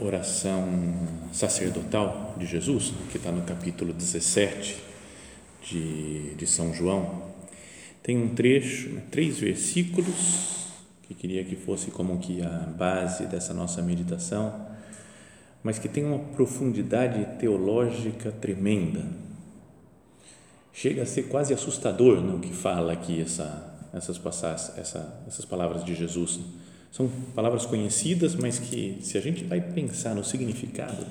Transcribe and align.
oração 0.00 0.66
sacerdotal 1.32 2.34
de 2.38 2.46
Jesus, 2.46 2.92
que 3.10 3.16
está 3.16 3.30
no 3.30 3.42
capítulo 3.42 3.92
17 3.92 4.76
de, 5.62 6.34
de 6.34 6.46
São 6.46 6.74
João, 6.74 7.30
tem 8.02 8.16
um 8.16 8.34
trecho, 8.34 8.90
né, 8.90 9.02
três 9.10 9.38
versículos, 9.38 10.70
que 11.02 11.14
queria 11.14 11.44
que 11.44 11.56
fosse 11.56 11.90
como 11.90 12.18
que 12.18 12.42
a 12.42 12.48
base 12.48 13.26
dessa 13.26 13.52
nossa 13.52 13.82
meditação, 13.82 14.66
mas 15.62 15.78
que 15.78 15.88
tem 15.88 16.04
uma 16.04 16.18
profundidade 16.18 17.38
teológica 17.38 18.32
tremenda. 18.32 19.04
Chega 20.72 21.02
a 21.02 21.06
ser 21.06 21.24
quase 21.24 21.52
assustador 21.52 22.20
no 22.20 22.40
que 22.40 22.54
fala 22.54 22.92
aqui 22.92 23.20
essa, 23.20 23.88
essas, 23.92 24.16
passagens, 24.16 24.72
essa, 24.78 25.22
essas 25.26 25.44
palavras 25.44 25.84
de 25.84 25.94
Jesus 25.94 26.40
são 26.90 27.08
palavras 27.34 27.66
conhecidas, 27.66 28.34
mas 28.34 28.58
que, 28.58 28.98
se 29.00 29.16
a 29.16 29.20
gente 29.20 29.44
vai 29.44 29.60
pensar 29.60 30.14
no 30.14 30.24
significado, 30.24 31.06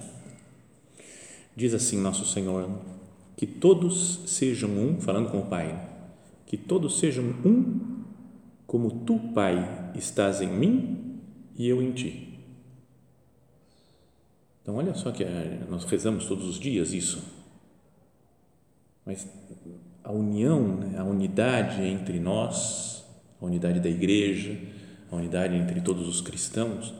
diz 1.55 1.73
assim 1.73 1.97
Nosso 1.97 2.25
Senhor: 2.25 2.69
que 3.37 3.47
todos 3.47 4.21
sejam 4.27 4.69
um, 4.69 4.99
falando 4.99 5.29
com 5.29 5.39
o 5.39 5.45
Pai, 5.45 5.87
que 6.45 6.57
todos 6.57 6.99
sejam 6.99 7.23
um, 7.45 8.03
como 8.67 8.91
tu, 9.05 9.19
Pai, 9.33 9.91
estás 9.95 10.41
em 10.41 10.49
mim 10.49 11.19
e 11.57 11.67
eu 11.67 11.81
em 11.81 11.91
ti. 11.91 12.39
Então, 14.61 14.75
olha 14.75 14.93
só 14.93 15.11
que 15.11 15.23
eh, 15.23 15.61
nós 15.69 15.85
rezamos 15.85 16.25
todos 16.25 16.45
os 16.47 16.59
dias 16.59 16.93
isso, 16.93 17.23
mas 19.05 19.27
a 20.03 20.11
união, 20.11 20.75
né, 20.75 20.99
a 20.99 21.03
unidade 21.03 21.81
entre 21.81 22.19
nós, 22.19 23.03
a 23.41 23.45
unidade 23.45 23.79
da 23.79 23.89
igreja, 23.89 24.59
a 25.11 25.15
unidade 25.15 25.55
entre 25.55 25.81
todos 25.81 26.07
os 26.07 26.21
cristãos, 26.21 26.93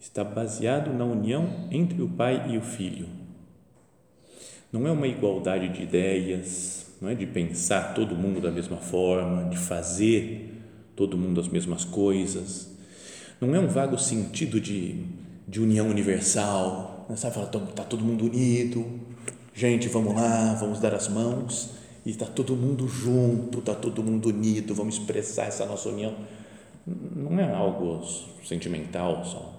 está 0.00 0.22
baseado 0.22 0.92
na 0.92 1.04
união 1.04 1.68
entre 1.70 2.00
o 2.02 2.08
Pai 2.08 2.50
e 2.50 2.58
o 2.58 2.62
Filho. 2.62 3.08
Não 4.72 4.86
é 4.86 4.90
uma 4.90 5.06
igualdade 5.06 5.68
de 5.68 5.82
ideias, 5.82 6.86
não 7.00 7.08
é 7.08 7.14
de 7.14 7.26
pensar 7.26 7.94
todo 7.94 8.14
mundo 8.14 8.40
da 8.40 8.50
mesma 8.50 8.76
forma, 8.76 9.48
de 9.48 9.56
fazer 9.56 10.54
todo 10.94 11.16
mundo 11.16 11.40
as 11.40 11.48
mesmas 11.48 11.84
coisas. 11.84 12.70
Não 13.40 13.54
é 13.54 13.58
um 13.58 13.68
vago 13.68 13.96
sentido 13.96 14.60
de, 14.60 15.04
de 15.46 15.60
união 15.60 15.88
universal, 15.88 17.06
não 17.08 17.14
é 17.14 17.16
sabe, 17.16 17.34
falar, 17.34 17.46
está 17.46 17.84
todo 17.84 18.04
mundo 18.04 18.26
unido, 18.26 18.84
gente, 19.54 19.88
vamos 19.88 20.14
lá, 20.14 20.54
vamos 20.54 20.80
dar 20.80 20.94
as 20.94 21.08
mãos 21.08 21.70
e 22.04 22.10
está 22.10 22.26
todo 22.26 22.54
mundo 22.54 22.86
junto, 22.88 23.60
está 23.60 23.74
todo 23.74 24.02
mundo 24.02 24.28
unido, 24.28 24.74
vamos 24.74 24.98
expressar 24.98 25.46
essa 25.46 25.64
nossa 25.64 25.88
união 25.88 26.14
não 27.14 27.38
é 27.38 27.52
algo 27.52 28.02
sentimental 28.44 29.24
só. 29.24 29.58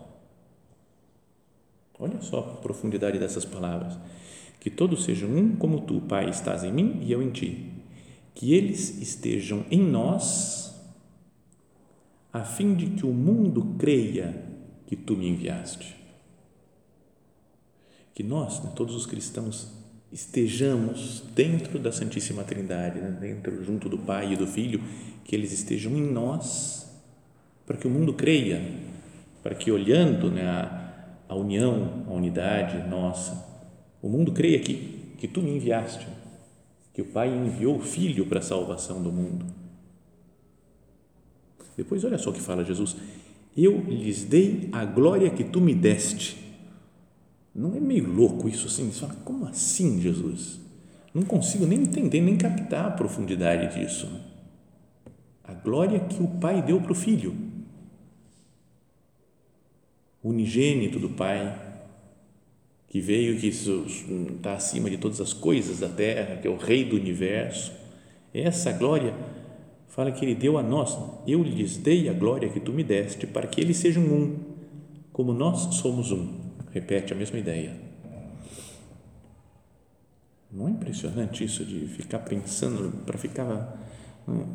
Olha 1.99 2.21
só 2.21 2.39
a 2.39 2.61
profundidade 2.61 3.19
dessas 3.19 3.43
palavras. 3.43 3.97
Que 4.59 4.69
todos 4.69 5.03
sejam 5.03 5.29
um 5.29 5.55
como 5.55 5.81
tu, 5.81 6.01
Pai, 6.01 6.29
estás 6.29 6.63
em 6.63 6.71
mim 6.71 6.99
e 7.01 7.11
eu 7.11 7.21
em 7.21 7.29
ti. 7.29 7.71
Que 8.33 8.53
eles 8.53 9.01
estejam 9.01 9.65
em 9.69 9.81
nós, 9.81 10.73
a 12.31 12.43
fim 12.43 12.73
de 12.73 12.87
que 12.91 13.05
o 13.05 13.13
mundo 13.13 13.75
creia 13.77 14.43
que 14.87 14.95
tu 14.95 15.15
me 15.15 15.27
enviaste. 15.27 15.95
Que 18.13 18.23
nós, 18.23 18.63
né, 18.63 18.71
todos 18.75 18.95
os 18.95 19.05
cristãos, 19.05 19.71
estejamos 20.11 21.21
dentro 21.35 21.79
da 21.79 21.91
Santíssima 21.91 22.43
Trindade, 22.43 22.99
né, 22.99 23.11
dentro, 23.11 23.63
junto 23.63 23.87
do 23.87 23.97
Pai 23.97 24.33
e 24.33 24.37
do 24.37 24.47
Filho, 24.47 24.81
que 25.23 25.35
eles 25.35 25.51
estejam 25.51 25.95
em 25.95 26.11
nós 26.11 26.88
para 27.69 27.77
que 27.77 27.85
o 27.85 27.89
mundo 27.91 28.13
creia, 28.13 28.63
para 29.43 29.53
que 29.53 29.71
olhando 29.71 30.31
né, 30.31 30.41
a, 30.43 31.05
a 31.29 31.35
união, 31.35 32.03
a 32.07 32.13
unidade 32.13 32.89
nossa, 32.89 33.45
o 34.01 34.09
mundo 34.09 34.31
creia 34.31 34.57
que, 34.57 35.13
que 35.19 35.27
tu 35.27 35.39
me 35.39 35.51
enviaste, 35.55 36.07
que 36.91 37.03
o 37.03 37.05
Pai 37.05 37.29
enviou 37.29 37.75
o 37.75 37.79
Filho 37.79 38.25
para 38.25 38.39
a 38.39 38.41
salvação 38.41 39.03
do 39.03 39.11
mundo. 39.11 39.45
Depois, 41.77 42.03
olha 42.03 42.17
só 42.17 42.31
o 42.31 42.33
que 42.33 42.41
fala 42.41 42.65
Jesus: 42.65 42.95
Eu 43.55 43.79
lhes 43.81 44.23
dei 44.23 44.67
a 44.71 44.83
glória 44.83 45.29
que 45.29 45.43
tu 45.43 45.61
me 45.61 45.75
deste. 45.75 46.43
Não 47.53 47.75
é 47.75 47.79
meio 47.79 48.11
louco 48.11 48.49
isso 48.49 48.65
assim? 48.65 48.91
Você 48.91 49.01
fala, 49.01 49.13
como 49.23 49.45
assim, 49.45 50.01
Jesus? 50.01 50.59
Não 51.13 51.21
consigo 51.21 51.67
nem 51.67 51.83
entender, 51.83 52.19
nem 52.19 52.35
captar 52.35 52.87
a 52.87 52.91
profundidade 52.91 53.79
disso. 53.79 54.09
A 55.43 55.53
glória 55.53 55.99
que 55.99 56.23
o 56.23 56.27
Pai 56.27 56.63
deu 56.63 56.81
para 56.81 56.93
o 56.93 56.95
Filho 56.95 57.48
unigênito 60.23 60.99
do 60.99 61.09
Pai, 61.09 61.57
que 62.87 62.99
veio, 62.99 63.39
que 63.39 63.47
está 63.47 64.53
acima 64.53 64.89
de 64.89 64.97
todas 64.97 65.21
as 65.21 65.31
coisas 65.31 65.79
da 65.79 65.87
terra, 65.87 66.37
que 66.37 66.47
é 66.47 66.51
o 66.51 66.57
Rei 66.57 66.83
do 66.83 66.95
universo. 66.95 67.71
Essa 68.33 68.71
glória 68.71 69.13
fala 69.87 70.11
que 70.11 70.25
Ele 70.25 70.35
deu 70.35 70.57
a 70.57 70.63
nós. 70.63 70.97
Eu 71.27 71.43
lhes 71.43 71.77
dei 71.77 72.09
a 72.09 72.13
glória 72.13 72.49
que 72.49 72.59
tu 72.59 72.73
me 72.73 72.83
deste, 72.83 73.27
para 73.27 73.47
que 73.47 73.61
eles 73.61 73.77
sejam 73.77 74.03
um, 74.03 74.37
como 75.13 75.33
nós 75.33 75.75
somos 75.75 76.11
um. 76.11 76.49
Repete 76.71 77.13
a 77.13 77.15
mesma 77.15 77.37
ideia. 77.37 77.89
Não 80.51 80.67
é 80.67 80.71
impressionante 80.71 81.43
isso 81.43 81.63
de 81.63 81.85
ficar 81.87 82.19
pensando, 82.19 82.91
para 83.05 83.17
ficar 83.19 83.77
hum, 84.27 84.45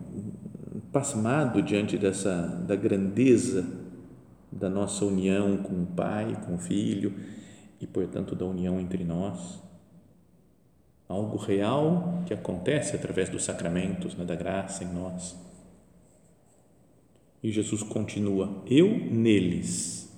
pasmado 0.92 1.62
diante 1.62 1.96
dessa 1.96 2.46
da 2.66 2.74
grandeza 2.74 3.83
da 4.54 4.70
nossa 4.70 5.04
união 5.04 5.56
com 5.56 5.82
o 5.82 5.86
Pai, 5.86 6.40
com 6.46 6.54
o 6.54 6.58
Filho 6.58 7.14
e, 7.80 7.86
portanto, 7.86 8.34
da 8.34 8.44
união 8.44 8.80
entre 8.80 9.04
nós. 9.04 9.62
Algo 11.08 11.36
real 11.36 12.22
que 12.26 12.32
acontece 12.32 12.96
através 12.96 13.28
dos 13.28 13.44
sacramentos, 13.44 14.14
né, 14.14 14.24
da 14.24 14.34
graça 14.34 14.84
em 14.84 14.92
nós. 14.92 15.36
E 17.42 17.50
Jesus 17.50 17.82
continua: 17.82 18.62
Eu 18.66 18.88
neles 18.88 20.10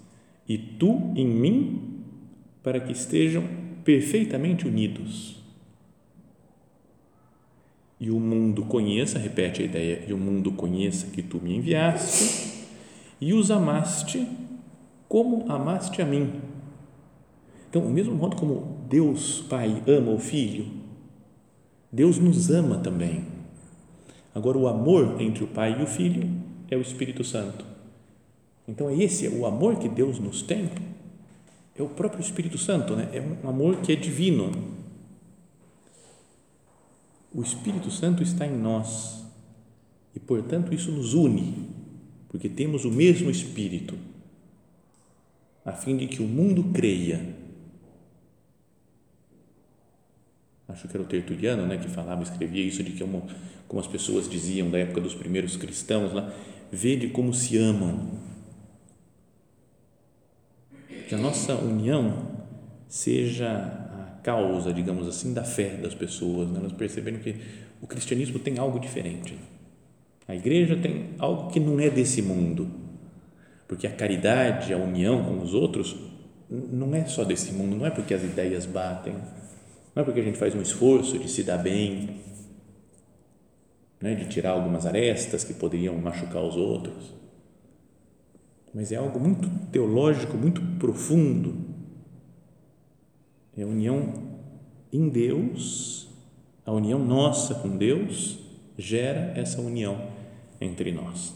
e 0.49 0.57
tu 0.57 1.13
em 1.17 1.27
mim, 1.27 2.05
para 2.63 2.79
que 2.79 2.93
estejam 2.93 3.43
perfeitamente 3.85 4.67
unidos. 4.67 5.43
E 7.99 8.11
o 8.11 8.21
mundo 8.21 8.65
conheça, 8.67 9.19
repete 9.19 9.63
a 9.63 9.65
ideia, 9.65 10.05
e 10.07 10.13
o 10.13 10.19
mundo 10.19 10.53
conheça 10.53 11.07
que 11.09 11.23
tu 11.23 11.41
me 11.41 11.57
enviaste 11.57 12.56
e 13.21 13.33
os 13.33 13.51
amaste 13.51 14.27
como 15.09 15.51
amaste 15.51 16.03
a 16.03 16.05
mim. 16.05 16.41
Então, 17.69 17.83
o 17.83 17.91
mesmo 17.91 18.15
modo 18.15 18.37
como 18.37 18.79
Deus 18.89 19.41
Pai 19.49 19.83
ama 19.87 20.13
o 20.13 20.19
Filho, 20.19 20.67
Deus 21.91 22.19
nos 22.19 22.51
ama 22.51 22.79
também. 22.79 23.25
Agora, 24.35 24.59
o 24.59 24.69
amor 24.69 25.21
entre 25.21 25.45
o 25.45 25.47
Pai 25.47 25.79
e 25.79 25.83
o 25.83 25.87
Filho 25.87 26.29
é 26.71 26.77
o 26.77 26.81
Espírito 26.81 27.25
Santo. 27.25 27.65
Então, 28.69 28.89
é 28.91 28.97
esse 28.97 29.29
o 29.29 29.47
amor 29.47 29.77
que 29.77 29.89
Deus 29.89 30.19
nos 30.19 30.43
tem, 30.43 30.71
é 31.79 31.83
o 31.83 31.89
próprio 31.89 32.21
Espírito 32.21 32.59
Santo, 32.59 32.97
né? 32.97 33.09
é 33.13 33.21
um 33.21 33.49
amor 33.49 33.77
que 33.77 33.93
é 33.93 33.97
divino. 33.97 34.51
O 37.33 37.43
Espírito 37.43 37.91
Santo 37.91 38.23
está 38.23 38.47
em 38.47 38.57
nós 38.57 39.25
e, 40.15 40.21
portanto, 40.21 40.75
isso 40.75 40.91
nos 40.91 41.13
une 41.13 41.76
porque 42.37 42.51
temos 42.51 42.85
o 42.85 42.91
mesmo 42.91 43.31
Espírito, 43.31 43.97
a 45.65 45.73
fim 45.73 45.97
de 45.97 46.07
que 46.07 46.21
o 46.21 46.27
mundo 46.27 46.65
creia. 46.65 47.35
acho 50.69 50.87
que 50.87 50.95
era 50.95 51.03
o 51.03 51.07
Tertuliano, 51.07 51.67
né, 51.67 51.79
que 51.79 51.89
falava, 51.89 52.23
escrevia 52.23 52.63
isso 52.63 52.83
de 52.83 52.93
que 52.93 52.99
como, 52.99 53.27
como 53.67 53.81
as 53.81 53.87
pessoas 53.87 54.29
diziam 54.29 54.69
da 54.69 54.79
época 54.79 55.01
dos 55.01 55.15
primeiros 55.15 55.57
cristãos 55.57 56.13
lá, 56.13 56.31
vede 56.71 57.09
como 57.09 57.33
se 57.33 57.57
amam. 57.57 58.19
Que 61.09 61.15
a 61.15 61.19
nossa 61.19 61.55
união 61.55 62.45
seja 62.87 63.49
a 63.49 64.21
causa, 64.23 64.75
digamos 64.75 65.09
assim, 65.09 65.33
da 65.33 65.43
fé 65.43 65.71
das 65.77 65.95
pessoas, 65.95 66.51
né? 66.51 66.59
elas 66.61 66.73
perceberem 66.73 67.19
que 67.19 67.37
o 67.81 67.87
cristianismo 67.87 68.39
tem 68.39 68.59
algo 68.59 68.79
diferente. 68.79 69.39
A 70.29 70.35
igreja 70.35 70.77
tem 70.77 71.11
algo 71.19 71.51
que 71.51 71.61
não 71.61 71.79
é 71.79 71.89
desse 71.89 72.21
mundo, 72.21 72.69
porque 73.69 73.87
a 73.87 73.93
caridade, 73.93 74.73
a 74.73 74.77
união 74.77 75.25
com 75.25 75.43
os 75.43 75.55
outros, 75.55 75.97
não 76.51 76.95
é 76.95 77.05
só 77.05 77.25
desse 77.25 77.53
mundo, 77.53 77.77
não 77.77 77.87
é 77.87 77.91
porque 77.91 78.13
as 78.13 78.23
ideias 78.23 78.67
batem, 78.67 79.15
não 79.95 80.03
é 80.03 80.05
porque 80.05 80.21
a 80.21 80.23
gente 80.23 80.39
faz 80.39 80.55
um 80.55 80.61
esforço 80.61 81.19
de 81.19 81.29
se 81.29 81.43
dar 81.43 81.59
bem, 81.59 82.21
né, 84.01 84.15
de 84.15 84.27
tirar 84.27 84.51
algumas 84.51 84.85
arestas 84.85 85.45
que 85.45 85.55
poderiam 85.55 85.97
machucar 85.97 86.43
os 86.43 86.57
outros, 86.57 87.15
mas 88.75 88.93
é 88.93 88.97
algo 88.97 89.19
muito 89.19 89.49
teológico, 89.71 90.37
muito 90.37 90.61
profundo. 90.79 91.65
É 93.57 93.63
a 93.63 93.67
união 93.67 94.13
em 94.93 95.09
Deus, 95.09 96.11
a 96.65 96.73
união 96.73 96.99
nossa 96.99 97.55
com 97.55 97.75
Deus 97.75 98.39
gera 98.77 99.33
essa 99.35 99.63
união 99.63 100.06
entre 100.61 100.93
nós. 100.93 101.35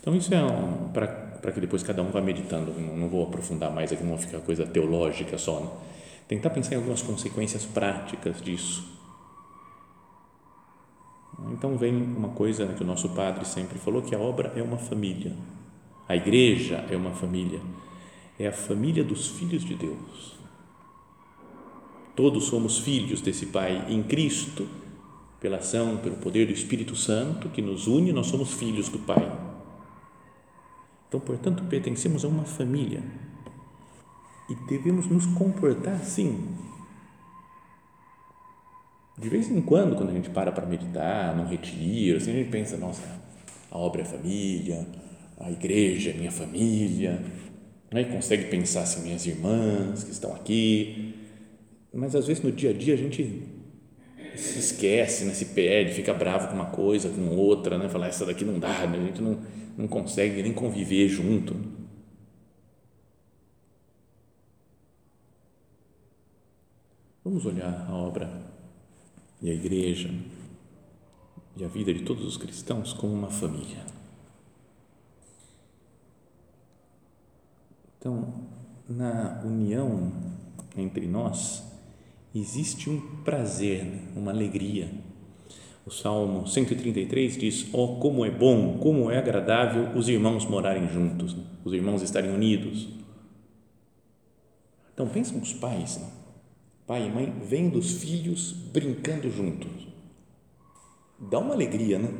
Então, 0.00 0.16
isso 0.16 0.32
é 0.34 0.42
um, 0.42 0.88
para 0.88 1.52
que 1.52 1.60
depois 1.60 1.82
cada 1.82 2.02
um 2.02 2.10
vá 2.10 2.20
meditando. 2.20 2.72
Não, 2.72 2.96
não, 2.96 3.08
vou 3.08 3.24
aprofundar 3.24 3.72
mais 3.72 3.92
aqui, 3.92 4.02
não 4.02 4.16
vai 4.16 4.18
ficar 4.18 4.40
coisa 4.40 4.66
teológica 4.66 5.38
só. 5.38 5.60
Né? 5.60 5.70
Tentar 6.28 6.50
pensar 6.50 6.74
em 6.74 6.76
algumas 6.76 7.02
consequências 7.02 7.64
práticas 7.64 8.40
disso. 8.40 8.90
Então, 11.52 11.76
vem 11.76 11.94
uma 11.94 12.30
coisa 12.30 12.66
que 12.68 12.82
o 12.82 12.86
nosso 12.86 13.10
padre 13.10 13.44
sempre 13.44 13.78
falou: 13.78 14.02
que 14.02 14.14
a 14.14 14.18
obra 14.18 14.52
é 14.56 14.62
uma 14.62 14.78
família. 14.78 15.32
A 16.08 16.16
igreja 16.16 16.84
é 16.90 16.96
uma 16.96 17.12
família. 17.12 17.60
É 18.38 18.46
a 18.46 18.52
família 18.52 19.04
dos 19.04 19.28
filhos 19.28 19.64
de 19.64 19.74
Deus. 19.74 20.36
Todos 22.14 22.44
somos 22.44 22.78
filhos 22.78 23.20
desse 23.20 23.46
Pai 23.46 23.86
em 23.88 24.02
Cristo 24.02 24.68
pela 25.42 25.56
ação, 25.56 25.96
pelo 25.96 26.14
poder 26.18 26.46
do 26.46 26.52
Espírito 26.52 26.94
Santo 26.94 27.48
que 27.48 27.60
nos 27.60 27.88
une, 27.88 28.12
nós 28.12 28.28
somos 28.28 28.54
filhos 28.54 28.88
do 28.88 29.00
Pai. 29.00 29.28
Então, 31.08 31.18
portanto, 31.18 31.64
pertencemos 31.64 32.24
a 32.24 32.28
uma 32.28 32.44
família 32.44 33.02
e 34.48 34.54
devemos 34.68 35.08
nos 35.08 35.26
comportar 35.26 35.94
assim. 35.94 36.48
De 39.18 39.28
vez 39.28 39.50
em 39.50 39.60
quando, 39.60 39.96
quando 39.96 40.10
a 40.10 40.12
gente 40.12 40.30
para 40.30 40.52
para 40.52 40.64
meditar, 40.64 41.36
num 41.36 41.46
retiro, 41.46 42.18
assim, 42.18 42.30
a 42.30 42.34
gente 42.34 42.50
pensa, 42.50 42.76
nossa, 42.76 43.02
a 43.68 43.76
obra 43.76 44.02
é 44.02 44.04
família, 44.04 44.86
a 45.40 45.50
igreja 45.50 46.10
é 46.10 46.14
minha 46.14 46.30
família, 46.30 47.20
né? 47.92 48.04
consegue 48.04 48.44
pensar 48.44 48.82
assim, 48.82 49.02
minhas 49.02 49.26
irmãs 49.26 50.04
que 50.04 50.12
estão 50.12 50.34
aqui, 50.36 51.16
mas 51.92 52.14
às 52.14 52.28
vezes 52.28 52.44
no 52.44 52.52
dia 52.52 52.70
a 52.70 52.72
dia 52.72 52.94
a 52.94 52.96
gente 52.96 53.51
se 54.36 54.58
esquece, 54.58 55.24
né? 55.24 55.34
se 55.34 55.46
perde, 55.46 55.92
fica 55.92 56.12
bravo 56.12 56.48
com 56.48 56.54
uma 56.54 56.66
coisa, 56.66 57.08
com 57.08 57.36
outra, 57.36 57.78
né? 57.78 57.88
Fala, 57.88 58.06
essa 58.06 58.26
daqui 58.26 58.44
não 58.44 58.58
dá, 58.58 58.86
né? 58.86 58.98
a 58.98 59.06
gente 59.06 59.22
não, 59.22 59.40
não 59.76 59.88
consegue 59.88 60.42
nem 60.42 60.52
conviver 60.52 61.08
junto. 61.08 61.54
Vamos 67.24 67.46
olhar 67.46 67.86
a 67.88 67.94
obra 67.94 68.28
e 69.40 69.48
a 69.50 69.54
igreja 69.54 70.10
e 71.56 71.64
a 71.64 71.68
vida 71.68 71.92
de 71.92 72.02
todos 72.02 72.24
os 72.24 72.36
cristãos 72.36 72.92
como 72.92 73.12
uma 73.12 73.30
família. 73.30 73.84
Então, 77.98 78.34
na 78.88 79.40
união 79.44 80.12
entre 80.76 81.06
nós, 81.06 81.71
existe 82.34 82.88
um 82.88 83.00
prazer, 83.22 83.84
né? 83.84 84.00
uma 84.16 84.30
alegria. 84.30 84.90
O 85.84 85.90
Salmo 85.90 86.46
133 86.46 87.36
diz: 87.36 87.66
Oh, 87.72 87.96
como 87.96 88.24
é 88.24 88.30
bom, 88.30 88.78
como 88.78 89.10
é 89.10 89.18
agradável 89.18 89.96
os 89.96 90.08
irmãos 90.08 90.46
morarem 90.46 90.88
juntos, 90.88 91.34
né? 91.34 91.42
os 91.64 91.72
irmãos 91.72 92.02
estarem 92.02 92.30
unidos. 92.30 92.88
Então, 94.94 95.08
pensam 95.08 95.38
os 95.40 95.52
pais, 95.52 95.98
né? 95.98 96.08
pai 96.86 97.06
e 97.06 97.10
mãe, 97.10 97.32
vendo 97.42 97.78
os 97.78 98.02
filhos 98.02 98.52
brincando 98.52 99.30
juntos. 99.30 99.88
Dá 101.18 101.38
uma 101.38 101.54
alegria, 101.54 101.98
né? 101.98 102.12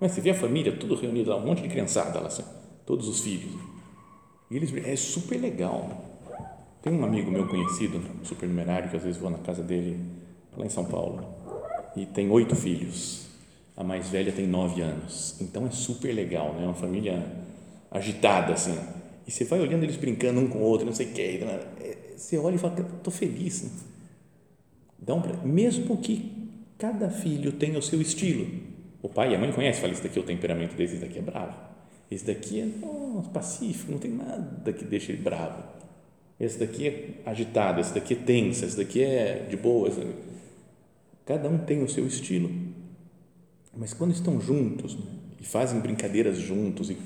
Mas 0.00 0.12
você 0.12 0.20
vê 0.20 0.30
a 0.30 0.34
família 0.34 0.76
tudo 0.76 0.94
reunido 0.94 1.30
lá, 1.30 1.36
um 1.36 1.46
monte 1.46 1.62
de 1.62 1.68
criançada 1.68 2.20
lá, 2.20 2.26
assim, 2.26 2.44
todos 2.84 3.08
os 3.08 3.20
filhos. 3.20 3.54
E 4.50 4.56
eles, 4.56 4.74
é 4.84 4.96
super 4.96 5.40
legal. 5.40 6.11
Tem 6.82 6.92
um 6.92 7.04
amigo 7.04 7.30
meu 7.30 7.46
conhecido, 7.46 7.98
um 7.98 8.24
supernumerário, 8.24 8.90
que 8.90 8.96
às 8.96 9.04
vezes 9.04 9.20
vou 9.20 9.30
na 9.30 9.38
casa 9.38 9.62
dele, 9.62 10.00
lá 10.56 10.66
em 10.66 10.68
São 10.68 10.84
Paulo, 10.84 11.24
e 11.94 12.04
tem 12.04 12.28
oito 12.28 12.56
filhos. 12.56 13.28
A 13.76 13.84
mais 13.84 14.08
velha 14.08 14.32
tem 14.32 14.48
nove 14.48 14.82
anos. 14.82 15.40
Então 15.40 15.64
é 15.64 15.70
super 15.70 16.12
legal, 16.12 16.52
né? 16.54 16.64
É 16.64 16.66
uma 16.66 16.74
família 16.74 17.24
agitada, 17.88 18.52
assim. 18.52 18.76
E 19.26 19.30
você 19.30 19.44
vai 19.44 19.60
olhando 19.60 19.84
eles 19.84 19.96
brincando 19.96 20.40
um 20.40 20.48
com 20.48 20.58
o 20.58 20.62
outro, 20.62 20.84
não 20.84 20.92
sei 20.92 21.06
o 21.06 21.12
quê. 21.12 21.40
É, 21.80 22.14
você 22.16 22.36
olha 22.36 22.56
e 22.56 22.58
fala, 22.58 22.74
estou 22.80 23.12
feliz. 23.12 23.62
Né? 23.62 23.70
Mesmo 25.44 25.96
que 25.98 26.50
cada 26.76 27.08
filho 27.08 27.52
tenha 27.52 27.78
o 27.78 27.82
seu 27.82 28.02
estilo. 28.02 28.46
O 29.00 29.08
pai 29.08 29.32
e 29.32 29.34
a 29.36 29.38
mãe 29.38 29.52
conhecem, 29.52 29.80
fala, 29.80 29.92
esse 29.92 30.02
daqui 30.02 30.18
é 30.18 30.22
o 30.22 30.24
temperamento 30.24 30.74
desse, 30.74 30.94
esse 30.94 31.02
daqui 31.02 31.18
é 31.18 31.22
bravo. 31.22 31.56
Esse 32.10 32.26
daqui 32.26 32.60
é 32.60 32.68
oh, 32.84 33.22
pacífico, 33.32 33.92
não 33.92 33.98
tem 33.98 34.10
nada 34.10 34.72
que 34.72 34.84
deixe 34.84 35.12
ele 35.12 35.22
bravo 35.22 35.81
esse 36.42 36.58
daqui 36.58 36.88
é 36.88 37.22
agitado, 37.24 37.80
esse 37.80 37.94
daqui 37.94 38.14
é 38.14 38.16
tenso, 38.16 38.64
esse 38.64 38.76
daqui 38.76 39.00
é 39.00 39.46
de 39.48 39.56
boa. 39.56 39.88
Cada 41.24 41.48
um 41.48 41.56
tem 41.56 41.84
o 41.84 41.88
seu 41.88 42.04
estilo. 42.04 42.50
Mas 43.72 43.94
quando 43.94 44.10
estão 44.10 44.40
juntos 44.40 44.96
né, 44.96 45.06
e 45.40 45.44
fazem 45.44 45.78
brincadeiras 45.78 46.38
juntos, 46.38 46.90
e 46.90 46.98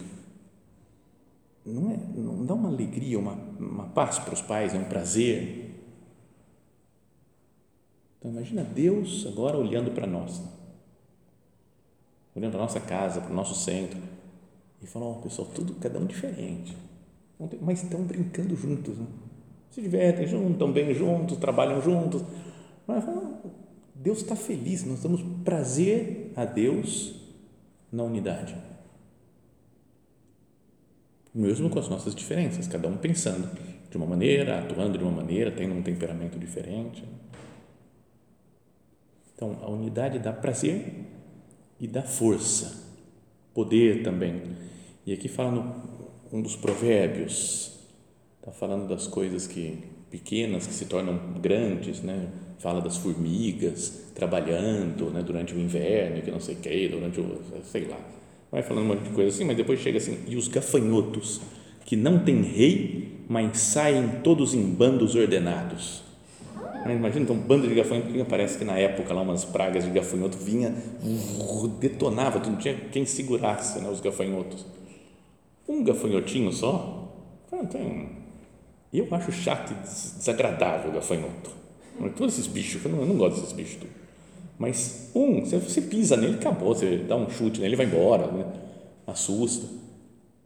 não, 1.66 1.90
é, 1.90 1.99
não 2.19 2.47
dá 2.47 2.55
uma 2.55 2.71
alegria, 2.71 3.19
uma, 3.19 3.35
uma 3.59 3.85
paz 3.88 4.19
para 4.19 4.33
os 4.33 4.40
pais, 4.40 4.75
é 4.75 4.78
um 4.78 4.85
prazer. 4.85 5.71
Então, 8.19 8.31
imagina 8.31 8.64
Deus 8.64 9.26
agora 9.26 9.59
olhando 9.59 9.90
para 9.90 10.07
nós, 10.07 10.40
né, 10.40 10.49
olhando 12.35 12.52
para 12.52 12.61
a 12.61 12.62
nossa 12.62 12.81
casa, 12.81 13.21
para 13.21 13.33
o 13.33 13.37
nosso 13.37 13.55
centro, 13.55 14.00
e 14.81 14.87
falando: 14.87 15.19
oh, 15.19 15.23
pessoal, 15.23 15.47
tudo, 15.55 15.75
cada 15.75 15.99
um 15.99 16.07
diferente, 16.07 16.75
mas 17.61 17.83
estão 17.83 18.02
brincando 18.02 18.57
juntos. 18.57 18.97
Né? 18.97 19.07
Se 19.70 19.80
divertem 19.80 20.26
juntos, 20.26 20.52
estão 20.52 20.73
bem 20.73 20.94
juntos, 20.94 21.37
trabalham 21.38 21.80
juntos. 21.80 22.23
Mas 22.87 23.04
Deus 23.94 24.18
está 24.18 24.37
feliz, 24.37 24.85
nós 24.85 25.02
damos 25.02 25.23
prazer 25.44 26.32
a 26.37 26.44
Deus 26.44 27.14
na 27.90 28.02
unidade. 28.02 28.56
Mesmo 31.35 31.68
com 31.68 31.78
as 31.78 31.88
nossas 31.88 32.14
diferenças, 32.14 32.66
cada 32.66 32.88
um 32.88 32.96
pensando 32.96 33.50
de 33.90 33.96
uma 33.96 34.06
maneira, 34.06 34.58
atuando 34.58 34.96
de 34.96 35.04
uma 35.04 35.12
maneira, 35.12 35.50
tendo 35.50 35.75
um 35.75 35.82
temperamento 35.82 36.38
diferente. 36.38 37.04
Então, 39.35 39.58
a 39.62 39.68
unidade 39.68 40.18
dá 40.18 40.32
prazer 40.32 41.04
e 41.78 41.87
dá 41.87 42.02
força, 42.02 42.85
poder 43.52 44.02
também. 44.02 44.42
E 45.04 45.12
aqui 45.12 45.28
fala 45.28 45.50
no, 45.50 45.75
um 46.32 46.40
dos 46.40 46.56
provérbios, 46.56 47.75
está 48.47 48.53
falando 48.53 48.87
das 48.87 49.09
coisas 49.09 49.49
que 49.49 49.76
pequenas 50.09 50.69
que 50.69 50.73
se 50.73 50.85
tornam 50.85 51.19
grandes, 51.41 52.00
né? 52.00 52.29
Fala 52.59 52.81
das 52.81 52.97
formigas 52.97 54.12
trabalhando, 54.15 55.11
né? 55.11 55.21
Durante 55.21 55.53
o 55.53 55.59
inverno, 55.59 56.23
que 56.23 56.31
não 56.31 56.38
sei 56.38 56.55
o 56.55 56.59
que, 56.59 56.88
durante 56.88 57.21
o 57.21 57.41
sei 57.65 57.87
lá, 57.87 57.99
vai 58.50 58.62
falando 58.62 58.85
um 58.85 58.88
monte 58.88 59.03
de 59.03 59.11
coisa 59.11 59.35
assim, 59.35 59.45
mas 59.45 59.57
depois 59.57 59.81
chega 59.81 59.99
assim 59.99 60.21
e 60.29 60.37
os 60.37 60.47
gafanhotos 60.47 61.41
que 61.85 61.97
não 61.97 62.21
têm 62.21 62.43
rei, 62.43 63.25
mas 63.29 63.59
saem 63.59 64.21
todos 64.23 64.55
em 64.55 64.62
bandos 64.62 65.17
ordenados. 65.17 66.05
Imagina 66.85 67.25
então 67.25 67.35
um 67.35 67.41
bando 67.41 67.67
de 67.67 67.75
gafanhotos, 67.75 68.29
parece 68.29 68.59
que 68.59 68.65
na 68.65 68.79
época 68.79 69.12
lá 69.12 69.23
umas 69.23 69.45
pragas 69.45 69.83
de 69.83 69.91
gafanhoto 69.91 70.38
vinha, 70.38 70.73
detonava, 71.81 72.38
não 72.49 72.57
tinha 72.57 72.75
quem 72.93 73.05
segurasse 73.05 73.81
né, 73.81 73.91
os 73.91 74.00
gafanhotos. 74.00 74.65
Um 75.69 75.83
gafanhotinho 75.83 76.53
só, 76.53 77.12
tem 77.73 78.25
eu 78.93 79.07
acho 79.11 79.33
chato 79.33 79.73
e 79.73 80.19
desagradável 80.19 80.90
o 80.90 80.95
gafanhoto. 80.95 81.50
Todos 82.16 82.35
esses 82.35 82.47
bichos, 82.47 82.85
eu 82.85 82.90
não, 82.90 83.00
eu 83.00 83.07
não 83.07 83.16
gosto 83.16 83.40
desses 83.40 83.52
bichos. 83.52 83.78
Mas 84.59 85.11
um, 85.14 85.45
você 85.45 85.81
pisa 85.81 86.16
nele, 86.16 86.37
acabou, 86.37 86.75
você 86.75 86.99
dá 86.99 87.16
um 87.16 87.28
chute 87.28 87.61
nele, 87.61 87.76
vai 87.76 87.87
embora, 87.87 88.31
né? 88.31 88.45
assusta. 89.07 89.66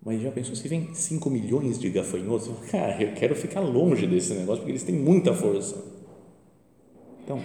Mas 0.05 0.23
já 0.23 0.31
pensou 0.31 0.55
se 0.57 0.67
vem 0.67 0.95
5 0.95 1.29
milhões 1.29 1.79
de 1.79 1.91
gafanhotos? 1.91 2.49
Cara, 2.71 3.03
eu 3.03 3.15
quero 3.15 3.35
ficar 3.35 3.61
longe 3.61 4.07
desse 4.07 4.35
negócio 4.35 4.59
porque 4.59 4.73
eles 4.73 4.83
têm 4.83 4.95
muita 4.95 5.35
força. 5.35 5.77
Então, 7.23 7.41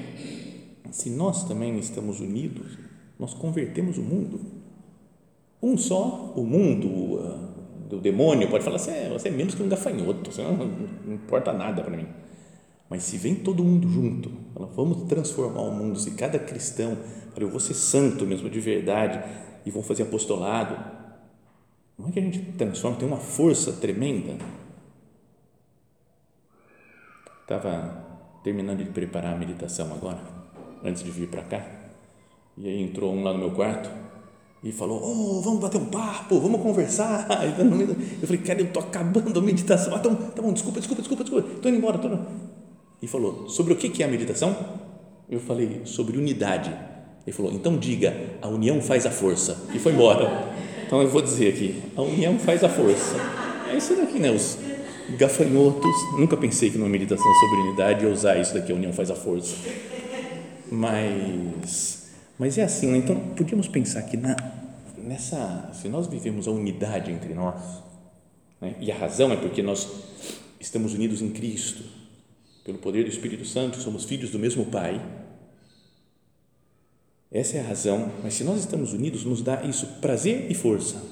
se 0.90 1.10
nós 1.10 1.44
também 1.44 1.78
estamos 1.78 2.20
unidos, 2.20 2.78
nós 3.20 3.34
convertemos 3.34 3.98
o 3.98 4.02
mundo. 4.02 4.40
Um 5.62 5.78
só, 5.78 6.34
o 6.36 6.44
mundo 6.44 7.54
do 7.96 8.02
demônio 8.02 8.50
pode 8.50 8.64
falar 8.64 8.76
assim, 8.76 8.92
é, 8.92 9.10
você 9.10 9.30
é 9.30 9.32
menos 9.32 9.56
que 9.56 9.64
um 9.64 9.70
gafanhoto, 9.70 10.32
você 10.32 10.44
não, 10.44 10.56
não 10.56 11.14
importa 11.14 11.52
nada 11.54 11.82
para 11.82 11.96
mim. 11.96 12.08
Mas 12.90 13.04
se 13.04 13.18
vem 13.18 13.36
todo 13.36 13.64
mundo 13.64 13.90
junto, 13.90 14.32
fala, 14.54 14.68
vamos 14.68 15.04
transformar 15.04 15.62
o 15.62 15.72
mundo, 15.72 15.98
se 15.98 16.12
cada 16.12 16.38
cristão, 16.38 16.96
fala, 16.96 17.42
eu 17.42 17.50
vou 17.50 17.60
ser 17.60 17.74
santo 17.74 18.26
mesmo, 18.26 18.50
de 18.50 18.60
verdade, 18.60 19.24
e 19.66 19.72
vão 19.72 19.82
fazer 19.82 20.04
apostolado, 20.04 20.76
não 21.98 22.10
é 22.10 22.12
que 22.12 22.20
a 22.20 22.22
gente 22.22 22.40
transforma, 22.54 22.98
tem 22.98 23.08
uma 23.08 23.18
força 23.18 23.72
tremenda. 23.74 24.36
Estava 27.42 28.06
terminando 28.44 28.84
de 28.84 28.92
preparar 28.92 29.34
a 29.34 29.38
meditação 29.38 29.92
agora, 29.94 30.20
antes 30.84 31.04
de 31.04 31.10
vir 31.10 31.30
para 31.30 31.44
cá, 31.44 31.66
e 32.58 32.68
aí 32.68 32.82
entrou 32.82 33.14
um 33.14 33.24
lá 33.24 33.34
no 33.34 33.40
meu 33.40 33.52
quarto 33.52 33.90
e 34.66 34.72
falou: 34.72 35.00
Oh, 35.02 35.42
vamos 35.42 35.60
bater 35.60 35.80
um 35.80 35.86
papo, 35.86 36.40
vamos 36.40 36.60
conversar. 36.60 37.28
Eu 38.20 38.28
falei: 38.28 38.42
Cara, 38.42 38.60
eu 38.60 38.66
estou 38.66 38.82
acabando 38.82 39.40
a 39.40 39.42
meditação. 39.42 39.94
Ah, 39.94 40.00
tá 40.00 40.10
bom, 40.10 40.16
tá 40.16 40.42
bom, 40.42 40.52
desculpa, 40.52 40.80
desculpa, 40.80 41.02
desculpa, 41.04 41.24
desculpa, 41.24 41.48
estou 41.48 41.70
indo 41.70 41.78
embora. 41.78 42.00
Tô. 42.00 42.10
E 43.00 43.08
falou: 43.08 43.48
Sobre 43.48 43.74
o 43.74 43.76
que 43.76 44.02
é 44.02 44.06
a 44.08 44.10
meditação? 44.10 44.58
Eu 45.30 45.40
falei: 45.40 45.82
Sobre 45.86 46.18
unidade. 46.18 46.74
Ele 47.26 47.36
falou: 47.36 47.52
Então 47.54 47.78
diga, 47.78 48.16
a 48.42 48.48
união 48.48 48.82
faz 48.82 49.06
a 49.06 49.12
força. 49.12 49.56
E 49.74 49.78
foi 49.78 49.94
embora. 49.94 50.52
Então 50.86 51.00
eu 51.00 51.10
vou 51.10 51.22
dizer 51.22 51.54
aqui: 51.54 51.84
a 51.96 52.02
união 52.02 52.40
faz 52.40 52.64
a 52.64 52.70
força. 52.70 53.16
É 53.72 53.78
isso 53.78 53.96
daqui, 53.96 54.18
né? 54.18 54.32
Os 54.32 54.58
gafanhotos. 55.18 55.96
Nunca 56.18 56.36
pensei 56.36 56.72
que 56.72 56.78
numa 56.80 56.90
meditação 56.90 57.32
sobre 57.40 57.68
unidade 57.68 58.04
ia 58.04 58.12
usar 58.12 58.40
isso 58.40 58.56
daqui: 58.56 58.72
a 58.72 58.76
união 58.76 58.92
faz 58.92 59.12
a 59.12 59.16
força. 59.16 59.56
Mas, 60.72 62.05
mas 62.38 62.58
é 62.58 62.64
assim, 62.64 62.92
né? 62.92 62.98
Então 62.98 63.20
podíamos 63.36 63.68
pensar 63.68 64.02
que 64.04 64.18
na, 64.18 64.36
nessa, 64.98 65.72
se 65.74 65.88
nós 65.88 66.08
vivemos 66.08 66.48
a 66.48 66.52
unidade 66.52 67.12
entre 67.12 67.34
nós, 67.34 67.62
né? 68.62 68.76
e 68.80 68.92
a 68.92 68.98
razão 68.98 69.32
é 69.32 69.36
porque 69.36 69.62
nós 69.62 69.88
estamos 70.60 70.94
unidos 70.94 71.22
em 71.22 71.32
Cristo, 71.32 71.84
pelo 72.64 72.78
poder 72.78 73.04
do 73.04 73.10
Espírito 73.10 73.46
Santo, 73.46 73.78
somos 73.78 74.06
filhos 74.06 74.32
do 74.32 74.40
mesmo 74.40 74.66
Pai 74.66 75.02
essa 77.36 77.58
é 77.58 77.60
a 77.60 77.64
razão, 77.64 78.14
mas 78.24 78.34
se 78.36 78.46
nós 78.46 78.62
estamos 78.62 78.94
unidos, 78.94 79.26
nos 79.26 79.42
dá 79.42 79.62
isso 79.66 79.86
prazer 80.00 80.50
e 80.50 80.54
força. 80.54 81.04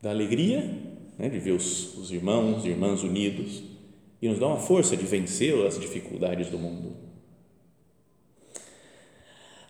Dá 0.00 0.10
alegria 0.10 0.72
né, 1.18 1.28
de 1.28 1.40
ver 1.40 1.50
os, 1.50 1.96
os 1.96 2.12
irmãos 2.12 2.64
e 2.64 2.68
irmãs 2.68 3.02
unidos 3.02 3.60
e 4.22 4.28
nos 4.28 4.38
dá 4.38 4.46
uma 4.46 4.58
força 4.58 4.96
de 4.96 5.04
vencer 5.04 5.66
as 5.66 5.80
dificuldades 5.80 6.48
do 6.48 6.60
mundo. 6.60 6.94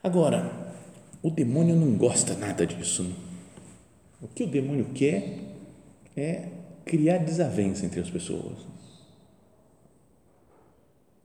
Agora, 0.02 0.50
o 1.22 1.30
demônio 1.30 1.74
não 1.74 1.96
gosta 1.96 2.34
nada 2.34 2.66
disso. 2.66 3.02
Né? 3.02 3.14
O 4.22 4.28
que 4.28 4.44
o 4.44 4.46
demônio 4.46 4.86
quer 4.94 5.38
é 6.16 6.48
criar 6.84 7.18
desavença 7.18 7.84
entre 7.84 8.00
as 8.00 8.10
pessoas. 8.10 8.66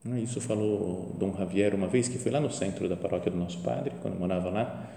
Né, 0.04 0.20
isso 0.20 0.42
falou 0.42 1.16
Dom 1.18 1.34
Javier 1.38 1.74
uma 1.74 1.88
vez, 1.88 2.10
que 2.10 2.18
foi 2.18 2.32
lá 2.32 2.40
no 2.40 2.52
centro 2.52 2.90
da 2.90 2.98
paróquia 2.98 3.32
do 3.32 3.38
nosso 3.38 3.60
padre, 3.60 3.94
quando 4.02 4.20
morava 4.20 4.50
lá. 4.50 4.92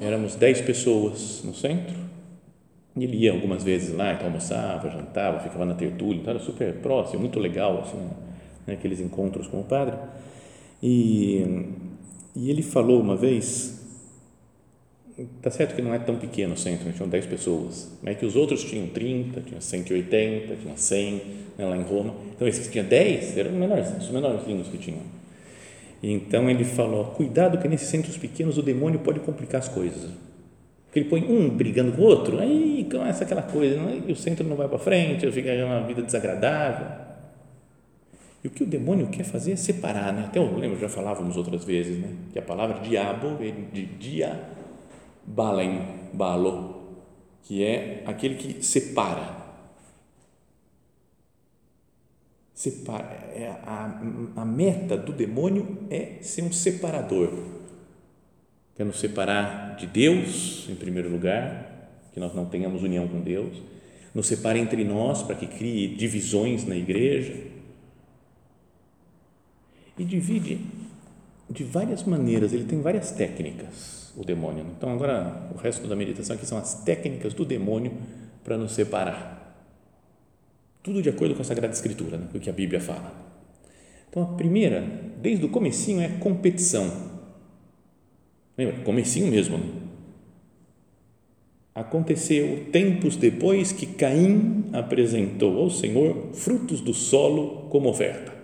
Éramos 0.00 0.34
dez 0.34 0.60
pessoas 0.60 1.42
no 1.44 1.54
centro. 1.54 1.96
Ele 2.94 3.16
ia 3.16 3.32
algumas 3.32 3.64
vezes 3.64 3.96
lá, 3.96 4.12
então 4.12 4.26
almoçava, 4.26 4.90
jantava, 4.90 5.40
ficava 5.40 5.64
na 5.64 5.74
tertúlia, 5.74 6.20
então 6.20 6.34
era 6.34 6.42
super 6.42 6.74
próximo, 6.74 7.20
muito 7.20 7.40
legal, 7.40 7.80
assim, 7.80 8.10
né, 8.66 8.74
aqueles 8.74 9.00
encontros 9.00 9.46
com 9.46 9.60
o 9.60 9.64
padre. 9.64 9.96
E, 10.82 11.72
e 12.34 12.50
ele 12.50 12.62
falou 12.62 13.00
uma 13.00 13.16
vez 13.16 13.82
Tá 15.42 15.50
certo 15.50 15.74
que 15.74 15.82
não 15.82 15.92
é 15.92 15.98
tão 15.98 16.16
pequeno 16.16 16.54
o 16.54 16.56
centro, 16.56 16.90
tinham 16.90 17.08
10 17.08 17.26
pessoas, 17.26 17.92
mas 18.02 18.16
é 18.16 18.18
que 18.18 18.24
os 18.24 18.34
outros 18.34 18.64
tinham 18.64 18.86
30, 18.86 19.42
tinha 19.42 19.60
180, 19.60 20.56
tinha 20.56 20.76
100, 20.76 21.22
né, 21.58 21.66
lá 21.66 21.76
em 21.76 21.82
Roma. 21.82 22.14
Então, 22.34 22.48
esses 22.48 22.66
que 22.66 22.72
tinham 22.72 22.86
10 22.86 23.36
eram 23.36 23.52
menores, 23.52 23.88
os 24.00 24.10
menorzinhos 24.10 24.68
que 24.68 24.78
tinham. 24.78 25.02
Então, 26.02 26.48
ele 26.48 26.64
falou: 26.64 27.04
cuidado 27.06 27.58
que 27.58 27.68
nesses 27.68 27.88
centros 27.88 28.16
pequenos 28.16 28.56
o 28.56 28.62
demônio 28.62 29.00
pode 29.00 29.20
complicar 29.20 29.60
as 29.60 29.68
coisas. 29.68 30.10
Porque 30.86 31.00
ele 31.00 31.08
põe 31.08 31.22
um 31.24 31.48
brigando 31.50 31.92
com 31.92 32.02
o 32.02 32.04
outro, 32.04 32.38
aí 32.38 32.86
começa 32.90 33.24
aquela 33.24 33.42
coisa, 33.42 33.76
né, 33.82 34.02
e 34.06 34.12
o 34.12 34.16
centro 34.16 34.46
não 34.46 34.56
vai 34.56 34.68
para 34.68 34.78
frente, 34.78 35.30
fica 35.30 35.50
uma 35.64 35.82
vida 35.82 36.02
desagradável. 36.02 37.11
E 38.42 38.48
o 38.48 38.50
que 38.50 38.64
o 38.64 38.66
demônio 38.66 39.06
quer 39.06 39.24
fazer 39.24 39.52
é 39.52 39.56
separar, 39.56 40.12
né? 40.12 40.24
Até 40.24 40.38
eu 40.38 40.56
lembro, 40.56 40.78
já 40.78 40.88
falávamos 40.88 41.36
outras 41.36 41.64
vezes, 41.64 41.98
né? 41.98 42.08
Que 42.32 42.38
a 42.38 42.42
palavra 42.42 42.80
diabo 42.80 43.36
vem 43.36 43.68
de 43.72 43.86
dia 43.86 44.48
Balen, 45.24 45.80
Balo, 46.12 46.98
que 47.42 47.62
é 47.62 48.02
aquele 48.04 48.34
que 48.34 48.64
separa. 48.64 49.42
separa 52.52 53.32
é 53.34 53.48
a, 53.64 54.00
a 54.36 54.44
meta 54.44 54.96
do 54.96 55.12
demônio 55.12 55.78
é 55.90 56.18
ser 56.20 56.42
um 56.42 56.52
separador. 56.52 57.32
Quer 58.76 58.84
nos 58.84 59.00
separar 59.00 59.76
de 59.76 59.86
Deus, 59.86 60.68
em 60.68 60.74
primeiro 60.74 61.10
lugar, 61.10 61.90
que 62.12 62.20
nós 62.20 62.34
não 62.34 62.46
tenhamos 62.46 62.82
união 62.82 63.06
com 63.08 63.20
Deus, 63.20 63.60
nos 64.14 64.26
separa 64.26 64.58
entre 64.58 64.84
nós 64.84 65.22
para 65.22 65.34
que 65.34 65.46
crie 65.46 65.94
divisões 65.94 66.64
na 66.64 66.76
igreja 66.76 67.34
e 69.98 70.04
divide 70.04 70.60
de 71.50 71.64
várias 71.64 72.04
maneiras, 72.04 72.52
ele 72.52 72.64
tem 72.64 72.80
várias 72.80 73.10
técnicas 73.10 74.02
o 74.16 74.24
demônio. 74.24 74.66
Então, 74.76 74.90
agora, 74.90 75.48
o 75.54 75.58
resto 75.58 75.86
da 75.86 75.96
meditação 75.96 76.36
aqui 76.36 76.46
são 76.46 76.58
as 76.58 76.82
técnicas 76.84 77.34
do 77.34 77.44
demônio 77.44 77.92
para 78.44 78.56
nos 78.56 78.72
separar. 78.72 79.40
Tudo 80.82 81.00
de 81.00 81.08
acordo 81.08 81.34
com 81.34 81.42
a 81.42 81.44
Sagrada 81.44 81.72
Escritura, 81.72 82.18
né? 82.18 82.28
o 82.34 82.40
que 82.40 82.50
a 82.50 82.52
Bíblia 82.52 82.80
fala. 82.80 83.12
Então, 84.08 84.22
a 84.22 84.26
primeira, 84.26 84.80
desde 85.20 85.44
o 85.44 85.48
comecinho, 85.48 86.00
é 86.00 86.08
competição. 86.08 86.90
Lembra? 88.58 88.80
Comecinho 88.82 89.28
mesmo. 89.28 89.56
Né? 89.56 89.64
Aconteceu 91.74 92.66
tempos 92.70 93.16
depois 93.16 93.72
que 93.72 93.86
Caim 93.86 94.66
apresentou 94.74 95.58
ao 95.58 95.70
Senhor 95.70 96.32
frutos 96.34 96.82
do 96.82 96.92
solo 96.92 97.68
como 97.70 97.88
oferta. 97.88 98.41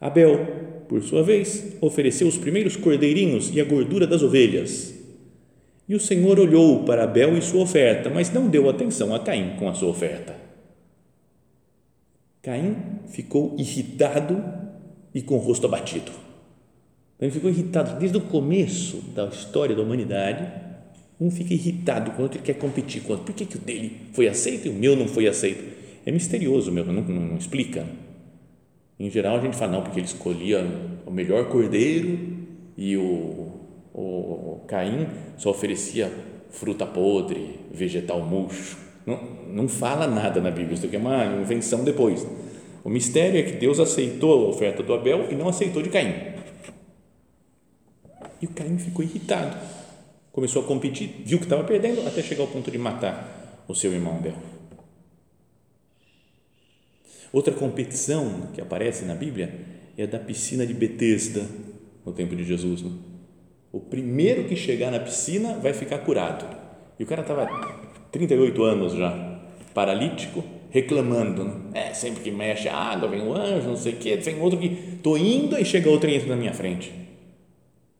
Abel 0.00 0.70
por 0.90 1.00
sua 1.04 1.22
vez, 1.22 1.76
ofereceu 1.80 2.26
os 2.26 2.36
primeiros 2.36 2.74
cordeirinhos 2.74 3.48
e 3.54 3.60
a 3.60 3.64
gordura 3.64 4.08
das 4.08 4.24
ovelhas. 4.24 4.92
E 5.88 5.94
o 5.94 6.00
Senhor 6.00 6.40
olhou 6.40 6.82
para 6.82 7.04
Abel 7.04 7.38
e 7.38 7.40
sua 7.40 7.62
oferta, 7.62 8.10
mas 8.10 8.32
não 8.32 8.48
deu 8.48 8.68
atenção 8.68 9.14
a 9.14 9.20
Caim 9.20 9.54
com 9.56 9.68
a 9.68 9.74
sua 9.74 9.88
oferta. 9.88 10.34
Caim 12.42 12.74
ficou 13.06 13.54
irritado 13.56 14.42
e 15.14 15.22
com 15.22 15.36
o 15.36 15.38
rosto 15.38 15.66
abatido. 15.66 16.10
Ele 17.20 17.30
ficou 17.30 17.48
irritado 17.48 17.96
desde 18.00 18.18
o 18.18 18.22
começo 18.22 18.96
da 19.14 19.26
história 19.26 19.76
da 19.76 19.82
humanidade. 19.82 20.44
Um 21.20 21.30
fica 21.30 21.54
irritado 21.54 22.10
quando 22.10 22.22
outro 22.22 22.42
quer 22.42 22.54
competir 22.54 23.02
com 23.02 23.12
outro. 23.12 23.26
Por 23.26 23.34
que, 23.34 23.46
que 23.46 23.56
o 23.56 23.60
dele 23.60 24.08
foi 24.12 24.26
aceito 24.26 24.66
e 24.66 24.70
o 24.70 24.74
meu 24.74 24.96
não 24.96 25.06
foi 25.06 25.28
aceito? 25.28 25.62
É 26.04 26.10
misterioso 26.10 26.72
mesmo, 26.72 26.92
não, 26.92 27.02
não, 27.02 27.26
não 27.28 27.36
explica 27.36 27.86
em 29.00 29.08
geral, 29.08 29.38
a 29.38 29.40
gente 29.40 29.56
fala, 29.56 29.72
não, 29.72 29.82
porque 29.82 29.98
ele 29.98 30.06
escolhia 30.06 30.62
o 31.06 31.10
melhor 31.10 31.48
cordeiro 31.48 32.18
e 32.76 32.98
o, 32.98 33.48
o, 33.94 34.00
o 34.02 34.64
Caim 34.68 35.08
só 35.38 35.50
oferecia 35.50 36.12
fruta 36.50 36.84
podre, 36.84 37.60
vegetal 37.72 38.20
murcho. 38.20 38.76
Não, 39.06 39.18
não 39.48 39.68
fala 39.68 40.06
nada 40.06 40.38
na 40.42 40.50
Bíblia, 40.50 40.74
isso 40.74 40.84
aqui 40.84 40.96
é 40.96 40.98
uma 40.98 41.24
invenção 41.40 41.82
depois. 41.82 42.26
O 42.84 42.90
mistério 42.90 43.40
é 43.40 43.42
que 43.42 43.52
Deus 43.52 43.80
aceitou 43.80 44.46
a 44.46 44.50
oferta 44.50 44.82
do 44.82 44.92
Abel 44.92 45.28
e 45.30 45.34
não 45.34 45.48
aceitou 45.48 45.80
de 45.80 45.88
Caim. 45.88 46.14
E 48.42 48.44
o 48.44 48.50
Caim 48.50 48.76
ficou 48.76 49.02
irritado. 49.02 49.56
Começou 50.30 50.62
a 50.62 50.66
competir, 50.66 51.22
viu 51.24 51.38
que 51.38 51.44
estava 51.44 51.64
perdendo, 51.64 52.06
até 52.06 52.22
chegar 52.22 52.42
ao 52.42 52.48
ponto 52.48 52.70
de 52.70 52.76
matar 52.76 53.64
o 53.66 53.74
seu 53.74 53.92
irmão 53.94 54.16
Abel. 54.16 54.59
Outra 57.32 57.54
competição 57.54 58.48
que 58.52 58.60
aparece 58.60 59.04
na 59.04 59.14
Bíblia 59.14 59.54
é 59.96 60.02
a 60.02 60.06
da 60.06 60.18
piscina 60.18 60.66
de 60.66 60.74
Betesda, 60.74 61.46
no 62.04 62.12
tempo 62.12 62.34
de 62.34 62.44
Jesus. 62.44 62.82
Né? 62.82 62.90
O 63.72 63.78
primeiro 63.78 64.44
que 64.44 64.56
chegar 64.56 64.90
na 64.90 64.98
piscina 64.98 65.54
vai 65.54 65.72
ficar 65.72 65.98
curado. 65.98 66.44
E 66.98 67.04
o 67.04 67.06
cara 67.06 67.22
estava 67.22 67.46
38 68.10 68.62
anos 68.62 68.92
já, 68.94 69.40
paralítico, 69.72 70.42
reclamando. 70.70 71.44
Né? 71.44 71.54
É, 71.74 71.94
sempre 71.94 72.22
que 72.22 72.30
mexe 72.30 72.68
a 72.68 72.76
água, 72.76 73.08
vem 73.08 73.22
um 73.22 73.32
anjo, 73.32 73.68
não 73.68 73.76
sei 73.76 73.94
o 73.94 73.96
quê, 73.96 74.16
vem 74.16 74.40
outro 74.40 74.58
que 74.58 74.66
estou 74.96 75.16
indo 75.16 75.56
e 75.56 75.64
chega 75.64 75.88
outro 75.88 76.10
e 76.10 76.16
entra 76.16 76.28
na 76.28 76.36
minha 76.36 76.52
frente. 76.52 76.92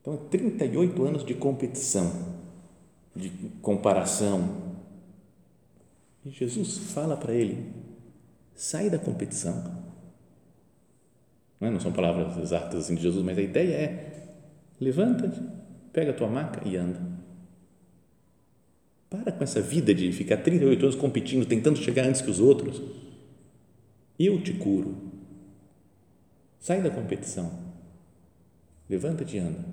Então, 0.00 0.16
38 0.16 1.04
anos 1.04 1.24
de 1.24 1.34
competição, 1.34 2.10
de 3.14 3.30
comparação. 3.60 4.70
E 6.24 6.30
Jesus 6.30 6.78
fala 6.92 7.16
para 7.16 7.34
ele: 7.34 7.58
sai 8.60 8.90
da 8.90 8.98
competição. 8.98 9.54
Não, 11.58 11.68
é? 11.68 11.70
não 11.70 11.80
são 11.80 11.90
palavras 11.90 12.36
exatas 12.36 12.84
assim 12.84 12.94
de 12.94 13.00
Jesus, 13.00 13.24
mas 13.24 13.38
a 13.38 13.40
ideia 13.40 13.74
é: 13.74 14.34
levanta-te, 14.78 15.40
pega 15.94 16.10
a 16.10 16.14
tua 16.14 16.28
maca 16.28 16.68
e 16.68 16.76
anda. 16.76 17.00
Para 19.08 19.32
com 19.32 19.42
essa 19.42 19.62
vida 19.62 19.94
de 19.94 20.12
ficar 20.12 20.36
38 20.36 20.82
anos 20.82 20.94
competindo, 20.94 21.46
tentando 21.46 21.78
chegar 21.78 22.06
antes 22.06 22.20
que 22.20 22.30
os 22.30 22.38
outros. 22.38 22.82
Eu 24.18 24.42
te 24.42 24.52
curo. 24.52 24.94
Sai 26.58 26.82
da 26.82 26.90
competição. 26.90 27.50
Levanta-te 28.90 29.38
e 29.38 29.40
anda. 29.40 29.64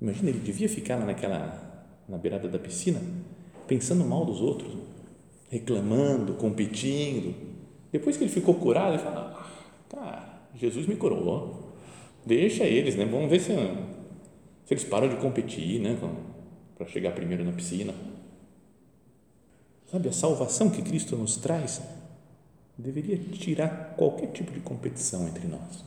Imagina, 0.00 0.30
ele 0.30 0.38
devia 0.38 0.68
ficar 0.68 0.96
lá 0.96 1.04
naquela, 1.04 1.98
na 2.08 2.16
beirada 2.16 2.48
da 2.48 2.60
piscina, 2.60 3.00
pensando 3.66 4.04
mal 4.04 4.24
dos 4.24 4.40
outros, 4.40 4.72
reclamando, 5.52 6.32
competindo. 6.32 7.34
Depois 7.92 8.16
que 8.16 8.24
ele 8.24 8.30
ficou 8.30 8.54
curado, 8.54 8.94
ele 8.94 9.02
fala: 9.02 9.34
ah, 9.38 9.94
cara, 9.94 10.40
Jesus 10.54 10.86
me 10.86 10.96
curou. 10.96 11.74
Deixa 12.24 12.64
eles, 12.64 12.96
né? 12.96 13.04
Vamos 13.04 13.28
ver 13.28 13.38
se, 13.38 13.52
se 13.52 14.72
eles 14.72 14.84
param 14.84 15.08
de 15.08 15.16
competir, 15.16 15.78
né? 15.78 15.98
Para 16.74 16.86
chegar 16.86 17.12
primeiro 17.12 17.44
na 17.44 17.52
piscina. 17.52 17.92
Sabe, 19.90 20.08
a 20.08 20.12
salvação 20.12 20.70
que 20.70 20.80
Cristo 20.80 21.16
nos 21.16 21.36
traz 21.36 21.82
deveria 22.78 23.18
tirar 23.18 23.94
qualquer 23.98 24.28
tipo 24.28 24.52
de 24.52 24.60
competição 24.60 25.28
entre 25.28 25.46
nós. 25.46 25.84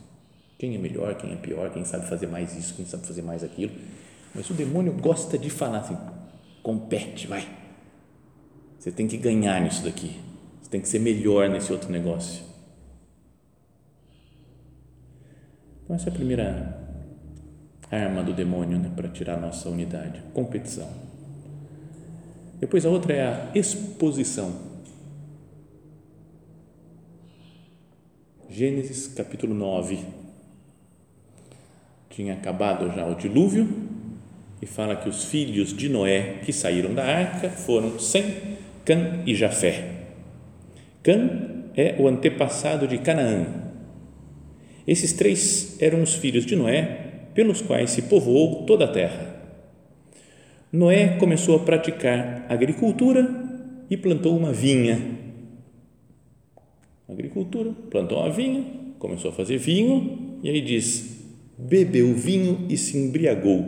Quem 0.56 0.76
é 0.76 0.78
melhor, 0.78 1.16
quem 1.16 1.32
é 1.32 1.36
pior, 1.36 1.72
quem 1.72 1.84
sabe 1.84 2.08
fazer 2.08 2.28
mais 2.28 2.56
isso, 2.56 2.74
quem 2.74 2.86
sabe 2.86 3.04
fazer 3.04 3.22
mais 3.22 3.42
aquilo. 3.42 3.72
Mas 4.32 4.48
o 4.48 4.54
demônio 4.54 4.92
gosta 4.92 5.36
de 5.36 5.50
falar 5.50 5.78
assim: 5.78 5.98
compete, 6.62 7.26
vai. 7.26 7.65
Você 8.78 8.90
tem 8.90 9.06
que 9.06 9.16
ganhar 9.16 9.60
nisso 9.60 9.82
daqui. 9.82 10.20
Você 10.60 10.70
tem 10.70 10.80
que 10.80 10.88
ser 10.88 10.98
melhor 10.98 11.48
nesse 11.48 11.72
outro 11.72 11.90
negócio. 11.90 12.44
Então, 15.84 15.94
essa 15.94 16.08
é 16.08 16.12
a 16.12 16.14
primeira 16.14 16.86
arma 17.90 18.22
do 18.22 18.32
demônio 18.32 18.78
né, 18.78 18.90
para 18.94 19.08
tirar 19.08 19.34
a 19.34 19.40
nossa 19.40 19.68
unidade: 19.68 20.20
competição. 20.34 20.90
Depois 22.58 22.84
a 22.86 22.90
outra 22.90 23.12
é 23.12 23.26
a 23.26 23.50
exposição. 23.54 24.76
Gênesis 28.48 29.08
capítulo 29.08 29.54
9. 29.54 29.98
Tinha 32.08 32.32
acabado 32.32 32.90
já 32.94 33.06
o 33.06 33.14
dilúvio 33.14 33.68
e 34.62 34.66
fala 34.66 34.96
que 34.96 35.08
os 35.08 35.26
filhos 35.26 35.76
de 35.76 35.88
Noé 35.88 36.40
que 36.44 36.52
saíram 36.52 36.94
da 36.94 37.04
arca 37.04 37.50
foram 37.50 37.98
Sem, 37.98 38.55
Cã 38.86 39.24
e 39.26 39.34
Jafé. 39.34 40.04
Cã 41.02 41.66
é 41.76 41.96
o 41.98 42.06
antepassado 42.06 42.86
de 42.86 42.98
Canaã. 42.98 43.44
Esses 44.86 45.12
três 45.12 45.76
eram 45.82 46.02
os 46.02 46.14
filhos 46.14 46.46
de 46.46 46.54
Noé 46.54 47.30
pelos 47.34 47.60
quais 47.60 47.90
se 47.90 48.02
povoou 48.02 48.64
toda 48.64 48.84
a 48.84 48.92
terra. 48.92 49.42
Noé 50.72 51.16
começou 51.18 51.56
a 51.56 51.64
praticar 51.64 52.46
agricultura 52.48 53.28
e 53.90 53.96
plantou 53.96 54.36
uma 54.36 54.52
vinha. 54.52 55.18
Agricultura, 57.08 57.72
plantou 57.90 58.20
uma 58.20 58.30
vinha, 58.30 58.64
começou 59.00 59.32
a 59.32 59.34
fazer 59.34 59.58
vinho 59.58 60.38
e 60.44 60.48
aí 60.48 60.60
diz: 60.60 61.26
bebeu 61.58 62.14
vinho 62.14 62.66
e 62.68 62.76
se 62.76 62.96
embriagou, 62.96 63.64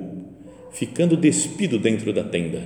ficando 0.70 1.16
despido 1.16 1.76
dentro 1.76 2.12
da 2.12 2.22
tenda. 2.22 2.62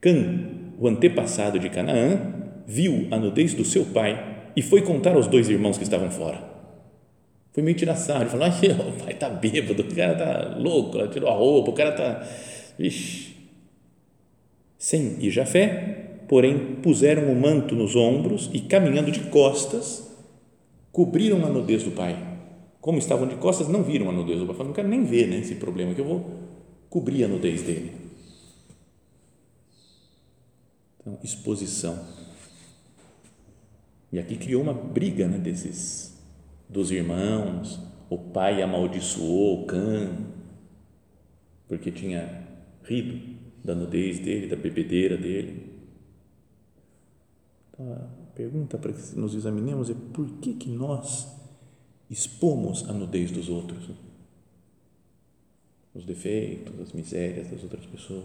Cã, 0.00 0.61
o 0.82 0.88
antepassado 0.88 1.60
de 1.60 1.70
Canaã, 1.70 2.18
viu 2.66 3.06
a 3.12 3.16
nudez 3.16 3.54
do 3.54 3.64
seu 3.64 3.84
pai 3.84 4.50
e 4.56 4.60
foi 4.60 4.82
contar 4.82 5.14
aos 5.14 5.28
dois 5.28 5.48
irmãos 5.48 5.78
que 5.78 5.84
estavam 5.84 6.10
fora. 6.10 6.42
Foi 7.52 7.62
meio 7.62 7.76
tirar 7.76 7.94
sarro, 7.94 8.28
falou, 8.28 8.48
o 8.90 9.04
pai 9.04 9.12
está 9.12 9.30
bêbado, 9.30 9.80
o 9.80 9.94
cara 9.94 10.12
está 10.12 10.58
louco, 10.58 11.06
tirou 11.06 11.30
a 11.30 11.34
roupa, 11.34 11.70
o 11.70 11.72
cara 11.72 11.90
está, 11.90 12.26
vixe. 12.76 13.36
Sem 14.76 15.18
e 15.20 15.30
Jafé, 15.30 16.24
porém, 16.26 16.58
puseram 16.82 17.30
o 17.30 17.40
manto 17.40 17.76
nos 17.76 17.94
ombros 17.94 18.50
e, 18.52 18.58
caminhando 18.58 19.12
de 19.12 19.20
costas, 19.20 20.12
cobriram 20.90 21.46
a 21.46 21.48
nudez 21.48 21.84
do 21.84 21.92
pai. 21.92 22.16
Como 22.80 22.98
estavam 22.98 23.28
de 23.28 23.36
costas, 23.36 23.68
não 23.68 23.84
viram 23.84 24.10
a 24.10 24.12
nudez 24.12 24.40
do 24.40 24.46
pai. 24.46 24.56
Falaram, 24.56 24.70
não 24.70 24.74
quero 24.74 24.88
nem 24.88 25.04
ver 25.04 25.28
né, 25.28 25.38
esse 25.38 25.54
problema, 25.54 25.94
que 25.94 26.00
eu 26.00 26.06
vou 26.06 26.28
cobrir 26.90 27.22
a 27.22 27.28
nudez 27.28 27.62
dele. 27.62 28.01
Então, 31.02 31.18
exposição. 31.22 31.98
E 34.10 34.18
aqui 34.18 34.36
criou 34.36 34.62
uma 34.62 34.72
briga 34.72 35.26
né, 35.26 35.38
desses 35.38 36.16
dos 36.68 36.90
irmãos, 36.90 37.78
o 38.08 38.16
pai 38.16 38.62
amaldiçoou 38.62 39.62
o 39.62 39.66
Cã, 39.66 40.10
porque 41.68 41.90
tinha 41.90 42.46
rido 42.84 43.36
da 43.62 43.74
nudez 43.74 44.18
dele, 44.18 44.46
da 44.46 44.56
bebedeira 44.56 45.16
dele. 45.16 45.70
Então, 47.70 47.92
a 47.92 48.34
pergunta 48.34 48.78
para 48.78 48.92
que 48.92 49.16
nos 49.16 49.34
examinemos 49.34 49.90
é 49.90 49.94
por 50.12 50.28
que, 50.38 50.54
que 50.54 50.68
nós 50.70 51.28
expomos 52.08 52.88
a 52.88 52.92
nudez 52.92 53.30
dos 53.30 53.48
outros? 53.48 53.90
Os 55.94 56.04
defeitos, 56.04 56.80
as 56.80 56.92
misérias 56.92 57.50
das 57.50 57.62
outras 57.62 57.84
pessoas. 57.86 58.24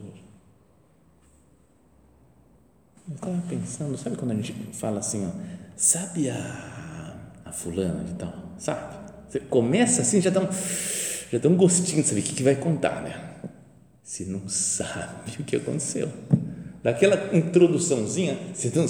Eu 3.08 3.16
estava 3.16 3.44
pensando, 3.50 3.98
sabe 3.98 4.18
quando 4.18 4.32
a 4.32 4.36
gente 4.36 4.54
fala 4.74 5.00
assim, 5.00 5.26
ó, 5.26 5.32
sabe 5.76 6.30
a 6.30 6.78
a 7.48 7.52
fulana 7.52 8.04
de 8.04 8.14
tal, 8.14 8.34
sabe? 8.58 8.96
Você 9.28 9.40
começa 9.40 10.02
assim, 10.02 10.22
já 10.22 10.30
dá 10.30 10.42
um, 10.42 10.48
já 11.32 11.38
dá 11.38 11.50
um 11.50 11.56
gostinho 11.56 12.02
de 12.02 12.08
saber 12.08 12.22
o 12.22 12.24
que, 12.24 12.36
que 12.36 12.44
vai 12.44 12.56
contar, 12.56 13.02
né? 13.02 13.34
Você 14.04 14.26
não 14.26 14.48
sabe 14.48 15.32
o 15.40 15.44
que 15.44 15.56
aconteceu. 15.56 16.10
Daquela 16.84 17.36
introduçãozinha, 17.36 18.38
você 18.54 18.72
não, 18.74 18.86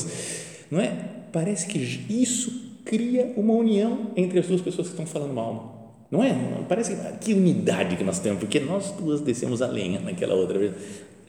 não 0.69 0.80
é? 0.80 0.91
Parece 1.32 1.67
que 1.67 1.80
isso 2.10 2.80
cria 2.86 3.34
uma 3.36 3.53
união 3.53 4.12
entre 4.15 4.39
as 4.39 4.47
duas 4.47 4.62
pessoas 4.62 4.88
que 4.88 4.93
estão 4.93 5.06
falando 5.06 5.34
mal. 5.34 6.06
Não 6.10 6.23
é? 6.23 6.34
Parece 6.69 6.95
que, 6.95 7.17
que 7.17 7.34
unidade 7.34 7.97
que 7.97 8.03
nós 8.03 8.19
temos, 8.19 8.39
porque 8.39 8.60
nós 8.60 8.91
duas 8.91 9.21
descemos 9.21 9.62
a 9.62 9.67
lenha 9.67 9.99
naquela 9.99 10.36
outra 10.36 10.58
vez. 10.58 10.73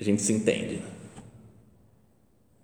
A 0.01 0.05
gente 0.05 0.23
se 0.23 0.33
entende. 0.33 0.81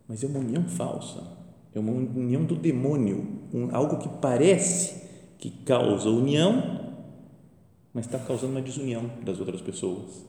Mas 0.08 0.22
é 0.22 0.26
uma 0.26 0.38
união 0.38 0.64
falsa 0.64 1.44
é 1.74 1.80
uma 1.80 1.92
união 1.92 2.44
do 2.44 2.54
demônio, 2.54 3.26
um, 3.52 3.74
algo 3.74 3.98
que 3.98 4.08
parece 4.20 5.02
que 5.38 5.50
causa 5.50 6.08
união, 6.08 6.94
mas 7.92 8.06
está 8.06 8.18
causando 8.18 8.52
uma 8.52 8.62
desunião 8.62 9.10
das 9.24 9.40
outras 9.40 9.60
pessoas. 9.60 10.24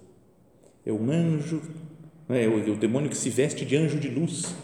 É 0.83 0.91
um 0.91 1.11
anjo, 1.11 1.61
é 2.29 2.47
o, 2.47 2.67
é 2.67 2.71
o 2.71 2.75
demônio 2.75 3.09
que 3.09 3.17
se 3.17 3.29
veste 3.29 3.63
de 3.63 3.75
anjo 3.75 3.99
de 3.99 4.09
luz. 4.09 4.55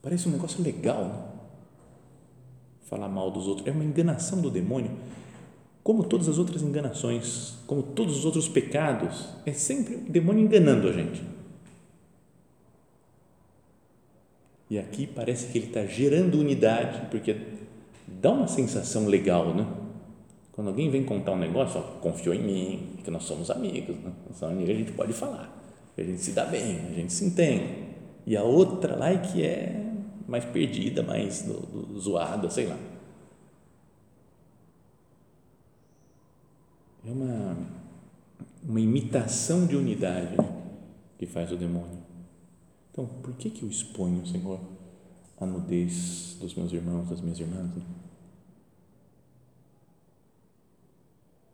Parece 0.00 0.28
um 0.28 0.32
negócio 0.32 0.62
legal, 0.62 1.04
né? 1.04 1.24
falar 2.82 3.08
mal 3.08 3.30
dos 3.30 3.48
outros. 3.48 3.66
É 3.66 3.72
uma 3.72 3.84
enganação 3.84 4.40
do 4.40 4.50
demônio, 4.50 4.92
como 5.82 6.04
todas 6.04 6.28
as 6.28 6.38
outras 6.38 6.62
enganações, 6.62 7.54
como 7.66 7.82
todos 7.82 8.16
os 8.16 8.24
outros 8.24 8.48
pecados. 8.48 9.28
É 9.44 9.52
sempre 9.52 9.96
o 9.96 10.00
demônio 10.10 10.44
enganando 10.44 10.88
a 10.88 10.92
gente 10.92 11.33
E 14.74 14.78
aqui 14.80 15.06
parece 15.06 15.52
que 15.52 15.58
ele 15.58 15.68
está 15.68 15.86
gerando 15.86 16.36
unidade, 16.36 17.06
porque 17.08 17.36
dá 18.08 18.32
uma 18.32 18.48
sensação 18.48 19.06
legal, 19.06 19.54
né? 19.54 19.64
Quando 20.50 20.66
alguém 20.66 20.90
vem 20.90 21.04
contar 21.04 21.30
um 21.30 21.38
negócio, 21.38 21.78
ó, 21.78 21.82
confiou 22.00 22.34
em 22.34 22.42
mim, 22.42 22.96
que 23.04 23.08
nós 23.08 23.22
somos 23.22 23.52
amigos, 23.52 23.94
né? 23.98 24.12
Nós 24.26 24.36
somos 24.36 24.52
amigos, 24.52 24.74
a 24.74 24.78
gente 24.78 24.90
pode 24.90 25.12
falar, 25.12 25.64
a 25.96 26.02
gente 26.02 26.18
se 26.18 26.32
dá 26.32 26.44
bem, 26.44 26.80
a 26.90 26.92
gente 26.92 27.12
se 27.12 27.24
entende. 27.24 27.84
E 28.26 28.36
a 28.36 28.42
outra 28.42 28.96
lá 28.96 29.10
é 29.10 29.18
que 29.18 29.44
é 29.44 29.80
mais 30.26 30.44
perdida, 30.44 31.04
mais 31.04 31.42
do, 31.42 31.60
do, 31.60 32.00
zoada, 32.00 32.50
sei 32.50 32.66
lá. 32.66 32.78
É 37.06 37.12
uma, 37.12 37.56
uma 38.68 38.80
imitação 38.80 39.66
de 39.66 39.76
unidade 39.76 40.36
que 41.16 41.26
faz 41.26 41.52
o 41.52 41.56
demônio. 41.56 42.03
Então, 42.94 43.06
por 43.06 43.34
que, 43.34 43.50
que 43.50 43.64
eu 43.64 43.68
exponho, 43.68 44.24
Senhor, 44.24 44.60
a 45.40 45.44
nudez 45.44 46.36
dos 46.38 46.54
meus 46.54 46.72
irmãos, 46.72 47.08
das 47.08 47.20
minhas 47.20 47.40
irmãs? 47.40 47.74
Né? 47.74 47.82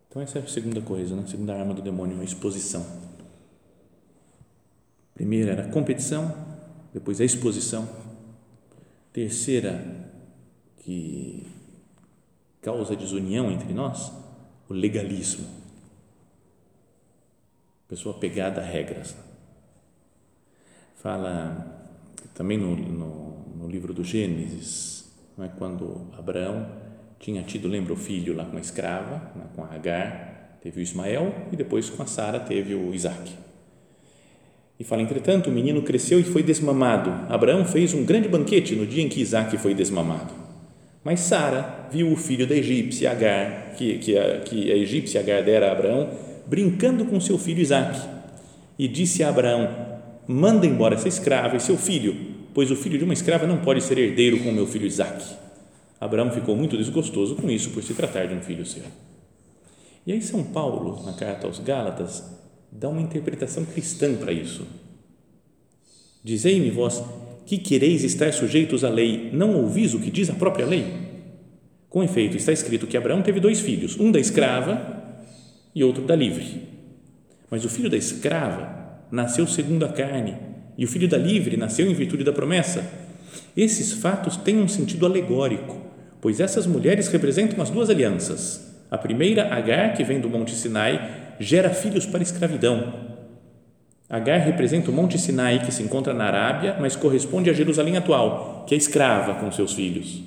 Então, 0.07 0.21
essa 0.21 0.37
é 0.37 0.43
a 0.43 0.47
segunda 0.47 0.81
coisa, 0.81 1.15
né? 1.15 1.23
a 1.23 1.27
segunda 1.27 1.55
arma 1.55 1.73
do 1.73 1.81
demônio, 1.81 2.21
a 2.21 2.23
exposição. 2.23 2.85
Primeira 5.15 5.53
era 5.53 5.65
a 5.65 5.71
competição, 5.71 6.31
depois 6.93 7.19
a 7.19 7.25
exposição. 7.25 7.89
Terceira, 9.11 10.13
que 10.77 11.47
causa 12.61 12.95
desunião 12.95 13.49
entre 13.49 13.73
nós, 13.73 14.11
o 14.69 14.73
legalismo. 14.73 15.47
Pessoa 17.87 18.19
pegada 18.19 18.61
a 18.61 18.63
regras 18.63 19.30
fala 20.95 21.89
também 22.33 22.57
no, 22.57 22.75
no, 22.75 23.45
no 23.55 23.67
livro 23.67 23.93
do 23.93 24.03
Gênesis, 24.03 25.11
é? 25.39 25.47
quando 25.57 26.07
Abraão 26.17 26.67
tinha 27.19 27.43
tido, 27.43 27.67
lembra 27.67 27.93
o 27.93 27.95
filho 27.95 28.35
lá 28.35 28.45
com 28.45 28.57
a 28.57 28.59
escrava, 28.59 29.31
com 29.55 29.63
a 29.63 29.73
Agar, 29.73 30.57
teve 30.61 30.79
o 30.79 30.83
Ismael 30.83 31.33
e 31.51 31.55
depois 31.55 31.89
com 31.89 32.01
a 32.01 32.05
Sara 32.05 32.39
teve 32.39 32.73
o 32.73 32.93
Isaac. 32.93 33.31
E 34.79 34.83
fala, 34.83 35.03
entretanto, 35.03 35.49
o 35.49 35.53
menino 35.53 35.83
cresceu 35.83 36.19
e 36.19 36.23
foi 36.23 36.41
desmamado. 36.41 37.11
Abraão 37.31 37.63
fez 37.65 37.93
um 37.93 38.03
grande 38.03 38.27
banquete 38.27 38.75
no 38.75 38.87
dia 38.87 39.03
em 39.03 39.09
que 39.09 39.21
Isaac 39.21 39.55
foi 39.57 39.75
desmamado. 39.75 40.33
Mas 41.03 41.19
Sara 41.19 41.87
viu 41.91 42.11
o 42.11 42.15
filho 42.15 42.47
da 42.47 42.55
egípcia 42.55 43.11
Agar, 43.11 43.75
que, 43.75 43.99
que, 43.99 44.17
a, 44.17 44.39
que 44.39 44.71
a 44.71 44.75
egípcia 44.75 45.19
Agar 45.19 45.43
dera 45.43 45.69
a 45.69 45.71
Abraão, 45.71 46.09
brincando 46.47 47.05
com 47.05 47.19
seu 47.19 47.37
filho 47.37 47.59
Isaac. 47.59 47.99
E 48.77 48.87
disse 48.87 49.23
a 49.23 49.29
Abraão: 49.29 49.90
Manda 50.33 50.65
embora 50.65 50.95
essa 50.95 51.09
escrava 51.09 51.57
e 51.57 51.59
seu 51.59 51.75
filho, 51.75 52.15
pois 52.53 52.71
o 52.71 52.75
filho 52.77 52.97
de 52.97 53.03
uma 53.03 53.11
escrava 53.11 53.45
não 53.45 53.57
pode 53.57 53.83
ser 53.83 53.97
herdeiro 53.97 54.39
com 54.39 54.49
meu 54.53 54.65
filho 54.65 54.87
Isaac. 54.87 55.25
Abraão 55.99 56.31
ficou 56.31 56.55
muito 56.55 56.77
desgostoso 56.77 57.35
com 57.35 57.51
isso, 57.51 57.71
por 57.71 57.83
se 57.83 57.93
tratar 57.93 58.27
de 58.27 58.33
um 58.33 58.39
filho 58.39 58.65
seu. 58.65 58.85
E 60.07 60.13
aí, 60.13 60.21
São 60.21 60.41
Paulo, 60.41 61.03
na 61.05 61.11
carta 61.11 61.47
aos 61.47 61.59
Gálatas, 61.59 62.23
dá 62.71 62.87
uma 62.87 63.01
interpretação 63.01 63.65
cristã 63.65 64.15
para 64.15 64.31
isso. 64.31 64.65
Dizei-me 66.23 66.71
vós 66.71 67.03
que 67.45 67.57
quereis 67.57 68.01
estar 68.05 68.31
sujeitos 68.31 68.85
à 68.85 68.89
lei, 68.89 69.31
não 69.33 69.53
ouvis 69.61 69.93
o 69.93 69.99
que 69.99 70.09
diz 70.09 70.29
a 70.29 70.33
própria 70.33 70.65
lei? 70.65 70.85
Com 71.89 72.01
efeito, 72.01 72.37
está 72.37 72.53
escrito 72.53 72.87
que 72.87 72.95
Abraão 72.95 73.21
teve 73.21 73.41
dois 73.41 73.59
filhos, 73.59 73.99
um 73.99 74.09
da 74.09 74.19
escrava 74.19 75.13
e 75.75 75.83
outro 75.83 76.05
da 76.05 76.15
livre. 76.15 76.69
Mas 77.49 77.65
o 77.65 77.69
filho 77.69 77.89
da 77.89 77.97
escrava 77.97 78.80
nasceu 79.11 79.45
segundo 79.45 79.85
a 79.85 79.89
carne, 79.89 80.37
e 80.77 80.85
o 80.85 80.87
filho 80.87 81.07
da 81.07 81.17
livre 81.17 81.57
nasceu 81.57 81.89
em 81.89 81.93
virtude 81.93 82.23
da 82.23 82.31
promessa. 82.31 82.83
Esses 83.55 83.93
fatos 83.93 84.37
têm 84.37 84.59
um 84.59 84.67
sentido 84.67 85.05
alegórico, 85.05 85.77
pois 86.21 86.39
essas 86.39 86.65
mulheres 86.65 87.07
representam 87.09 87.61
as 87.61 87.69
duas 87.69 87.89
alianças. 87.89 88.71
A 88.89 88.97
primeira, 88.97 89.53
Agar, 89.53 89.93
que 89.93 90.03
vem 90.03 90.19
do 90.19 90.29
Monte 90.29 90.55
Sinai, 90.55 91.35
gera 91.39 91.69
filhos 91.69 92.05
para 92.05 92.19
a 92.19 92.23
escravidão. 92.23 92.93
Agar 94.09 94.39
representa 94.39 94.91
o 94.91 94.93
Monte 94.93 95.17
Sinai, 95.17 95.65
que 95.65 95.71
se 95.71 95.81
encontra 95.81 96.13
na 96.13 96.25
Arábia, 96.25 96.77
mas 96.79 96.95
corresponde 96.95 97.49
a 97.49 97.53
Jerusalém 97.53 97.97
atual, 97.97 98.65
que 98.67 98.75
é 98.75 98.77
escrava 98.77 99.35
com 99.35 99.51
seus 99.51 99.73
filhos. 99.73 100.21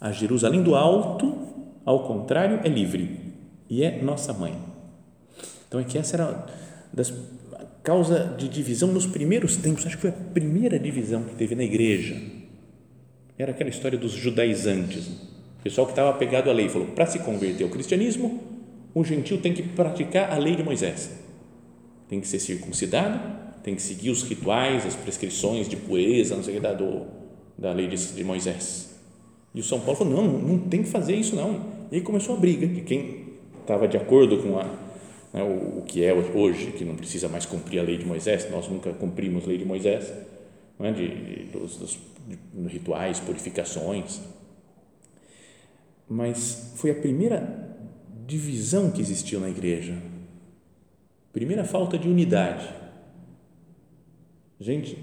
A 0.00 0.10
Jerusalém 0.12 0.62
do 0.62 0.74
Alto, 0.74 1.36
ao 1.84 2.06
contrário, 2.06 2.60
é 2.64 2.68
livre 2.68 3.34
e 3.68 3.82
é 3.82 4.02
nossa 4.02 4.32
mãe. 4.32 4.54
Então 5.68 5.80
é 5.80 5.84
que 5.84 5.98
essa 5.98 6.16
era 6.16 6.46
das 6.92 7.12
causa 7.84 8.34
de 8.36 8.48
divisão 8.48 8.90
nos 8.90 9.06
primeiros 9.06 9.56
tempos. 9.56 9.86
Acho 9.86 9.94
que 9.96 10.02
foi 10.02 10.10
a 10.10 10.12
primeira 10.12 10.78
divisão 10.78 11.22
que 11.22 11.36
teve 11.36 11.54
na 11.54 11.62
igreja. 11.62 12.20
Era 13.38 13.52
aquela 13.52 13.70
história 13.70 13.96
dos 13.96 14.12
judaizantes. 14.12 15.06
O 15.60 15.62
pessoal 15.62 15.86
que 15.86 15.92
estava 15.92 16.12
pegado 16.18 16.50
à 16.50 16.52
lei 16.52 16.68
falou: 16.68 16.88
para 16.88 17.06
se 17.06 17.20
converter 17.20 17.62
ao 17.62 17.70
cristianismo, 17.70 18.42
o 18.92 19.04
gentil 19.04 19.38
tem 19.38 19.52
que 19.52 19.62
praticar 19.62 20.32
a 20.32 20.38
lei 20.38 20.56
de 20.56 20.64
Moisés 20.64 21.22
tem 22.08 22.20
que 22.20 22.28
ser 22.28 22.38
circuncidado, 22.38 23.20
tem 23.62 23.74
que 23.74 23.82
seguir 23.82 24.10
os 24.10 24.22
rituais, 24.22 24.86
as 24.86 24.94
prescrições 24.94 25.68
de 25.68 25.76
pureza, 25.76 26.36
não 26.36 26.42
sei 26.42 26.54
o 26.54 26.56
que, 26.56 26.62
da, 26.62 26.72
do, 26.72 27.06
da 27.56 27.72
lei 27.72 27.88
de, 27.88 28.12
de 28.12 28.24
Moisés. 28.24 28.94
E 29.54 29.60
o 29.60 29.64
São 29.64 29.80
Paulo 29.80 29.96
falou: 29.96 30.14
não, 30.14 30.38
não 30.38 30.58
tem 30.58 30.82
que 30.82 30.88
fazer 30.88 31.14
isso, 31.14 31.34
não. 31.34 31.60
E 31.90 31.96
aí 31.96 32.00
começou 32.00 32.36
a 32.36 32.38
briga, 32.38 32.66
que 32.66 32.82
quem 32.82 33.24
estava 33.60 33.88
de 33.88 33.96
acordo 33.96 34.38
com 34.38 34.58
a, 34.58 34.68
né, 35.34 35.42
o, 35.42 35.80
o, 35.80 35.82
que 35.82 36.02
é 36.02 36.14
hoje, 36.14 36.72
que 36.72 36.84
não 36.84 36.96
precisa 36.96 37.28
mais 37.28 37.44
cumprir 37.44 37.80
a 37.80 37.82
lei 37.82 37.98
de 37.98 38.06
Moisés, 38.06 38.50
nós 38.50 38.68
nunca 38.68 38.90
cumprimos 38.94 39.44
a 39.44 39.48
lei 39.48 39.58
de 39.58 39.66
Moisés, 39.66 40.10
né, 40.78 40.92
de, 40.92 41.08
de, 41.08 41.42
dos, 41.50 41.76
dos 41.76 41.98
de 42.26 42.68
rituais, 42.68 43.20
purificações. 43.20 44.22
Mas 46.08 46.72
foi 46.76 46.90
a 46.90 46.94
primeira 46.94 47.76
divisão 48.26 48.90
que 48.90 49.02
existiu 49.02 49.38
na 49.40 49.50
igreja 49.50 49.94
Primeira 51.34 51.64
falta 51.64 51.98
de 51.98 52.08
unidade. 52.08 52.72
Gente 54.60 54.96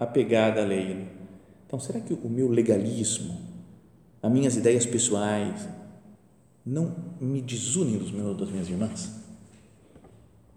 apegada 0.00 0.62
à 0.62 0.64
lei. 0.64 1.06
Então, 1.66 1.78
será 1.78 2.00
que 2.00 2.14
o 2.14 2.26
meu 2.26 2.48
legalismo, 2.48 3.38
as 4.22 4.32
minhas 4.32 4.56
ideias 4.56 4.86
pessoais, 4.86 5.68
não 6.64 6.96
me 7.20 7.42
desunem 7.42 7.98
dos 7.98 8.10
meus, 8.10 8.34
das 8.34 8.50
minhas 8.50 8.66
irmãs? 8.66 9.23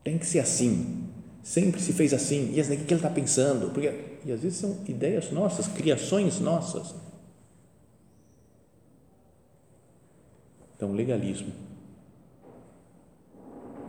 Tem 0.07 0.17
que 0.17 0.25
ser 0.25 0.39
assim. 0.39 1.03
Sempre 1.43 1.81
se 1.81 1.91
fez 1.91 2.13
assim. 2.13 2.53
E 2.55 2.61
o 2.61 2.63
que 2.63 2.71
ele 2.73 2.95
está 2.95 3.09
pensando? 3.09 3.71
Porque, 3.71 3.93
e 4.23 4.31
às 4.31 4.39
vezes 4.39 4.57
são 4.57 4.77
ideias 4.87 5.31
nossas, 5.31 5.67
criações 5.67 6.39
nossas. 6.39 6.95
Então, 10.77 10.93
legalismo 10.93 11.51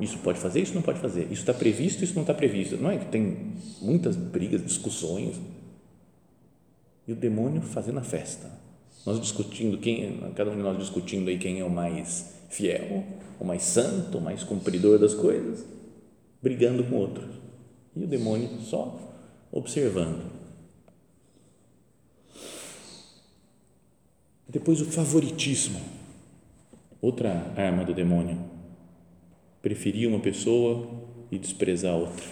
isso 0.01 0.19
pode 0.19 0.41
fazer, 0.41 0.61
isso 0.61 0.75
não 0.75 0.83
pode 0.83 0.99
fazer, 0.99 1.23
isso 1.25 1.43
está 1.43 1.55
previsto, 1.55 2.03
isso 2.03 2.15
não 2.15 2.23
está 2.23 2.35
previsto. 2.35 2.77
Não 2.77 2.91
é 2.91 2.99
que 2.99 3.07
tem 3.07 3.53
muitas 3.81 4.17
brigas, 4.17 4.65
discussões 4.65 5.37
e 7.07 7.13
o 7.13 7.17
demônio 7.17 7.63
fazendo 7.63 7.99
a 7.99 8.03
festa. 8.03 8.51
Nós 9.07 9.21
discutindo 9.21 9.79
quem, 9.79 10.19
cada 10.35 10.51
um 10.51 10.57
de 10.57 10.63
nós 10.63 10.79
discutindo 10.79 11.29
aí 11.29 11.39
quem 11.39 11.61
é 11.61 11.65
o 11.65 11.71
mais 11.71 12.33
fiel, 12.49 13.05
o 13.39 13.45
mais 13.45 13.63
santo, 13.63 14.19
o 14.19 14.21
mais 14.21 14.43
cumpridor 14.43 14.99
das 14.99 15.15
coisas, 15.15 15.78
brigando 16.43 16.85
com 16.85 16.97
outros. 16.97 17.29
E 17.95 18.03
o 18.03 18.07
demônio 18.07 18.49
só 18.61 18.99
observando. 19.51 20.31
Depois 24.49 24.81
o 24.81 24.87
favoritismo, 24.87 25.81
outra 27.03 27.53
arma 27.57 27.85
do 27.85 27.93
demônio 27.93 28.39
preferir 29.61 30.09
uma 30.09 30.21
pessoa 30.21 30.89
e 31.31 31.39
desprezar 31.39 31.93
a 31.93 31.97
outra. 31.97 32.25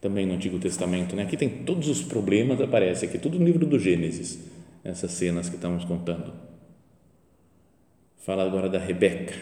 Também 0.00 0.26
no 0.26 0.34
Antigo 0.34 0.58
Testamento, 0.58 1.14
né? 1.14 1.22
Aqui 1.22 1.36
tem 1.36 1.64
todos 1.64 1.88
os 1.88 2.02
problemas, 2.02 2.60
aparece 2.60 3.06
aqui, 3.06 3.18
tudo 3.18 3.38
no 3.38 3.44
livro 3.46 3.64
do 3.64 3.78
Gênesis, 3.78 4.38
essas 4.82 5.12
cenas 5.12 5.48
que 5.48 5.54
estamos 5.54 5.84
contando. 5.84 6.32
Fala 8.18 8.44
agora 8.44 8.68
da 8.68 8.78
Rebeca, 8.78 9.34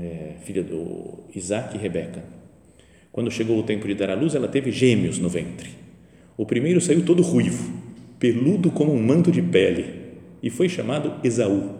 é, 0.00 0.34
filha 0.42 0.62
do 0.62 1.24
Isaac 1.34 1.76
e 1.76 1.80
Rebeca. 1.80 2.22
Quando 3.12 3.30
chegou 3.30 3.58
o 3.58 3.62
tempo 3.62 3.86
de 3.86 3.94
dar 3.94 4.10
à 4.10 4.14
luz, 4.14 4.34
ela 4.34 4.48
teve 4.48 4.70
gêmeos 4.70 5.18
no 5.18 5.28
ventre. 5.28 5.70
O 6.36 6.46
primeiro 6.46 6.80
saiu 6.80 7.04
todo 7.04 7.22
ruivo, 7.22 7.72
peludo 8.18 8.70
como 8.70 8.92
um 8.92 9.02
manto 9.02 9.30
de 9.32 9.42
pele, 9.42 9.86
e 10.42 10.50
foi 10.50 10.68
chamado 10.68 11.14
Esaú 11.24 11.78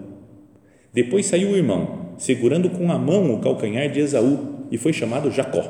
depois 0.93 1.27
saiu 1.27 1.51
o 1.51 1.57
irmão, 1.57 2.15
segurando 2.19 2.71
com 2.71 2.91
a 2.91 2.99
mão 2.99 3.35
o 3.35 3.41
calcanhar 3.41 3.91
de 3.91 4.01
Esaú, 4.01 4.67
e 4.71 4.79
foi 4.79 4.93
chamado 4.93 5.31
Jacó. 5.31 5.63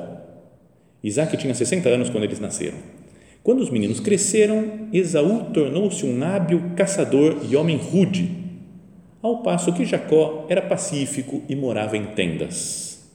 Isaac 1.03 1.37
tinha 1.37 1.55
60 1.55 1.89
anos 1.89 2.09
quando 2.09 2.25
eles 2.25 2.41
nasceram. 2.41 2.79
Quando 3.43 3.61
os 3.61 3.71
meninos 3.71 4.01
cresceram, 4.01 4.89
Esaú 4.93 5.51
tornou-se 5.53 6.05
um 6.07 6.23
hábil 6.23 6.63
caçador 6.77 7.39
e 7.49 7.57
homem 7.57 7.77
rude, 7.77 8.31
ao 9.23 9.43
passo 9.43 9.73
que 9.73 9.85
Jacó 9.85 10.47
era 10.49 10.63
pacífico 10.63 11.43
e 11.49 11.57
morava 11.57 11.97
em 11.97 12.07
tendas. 12.07 13.09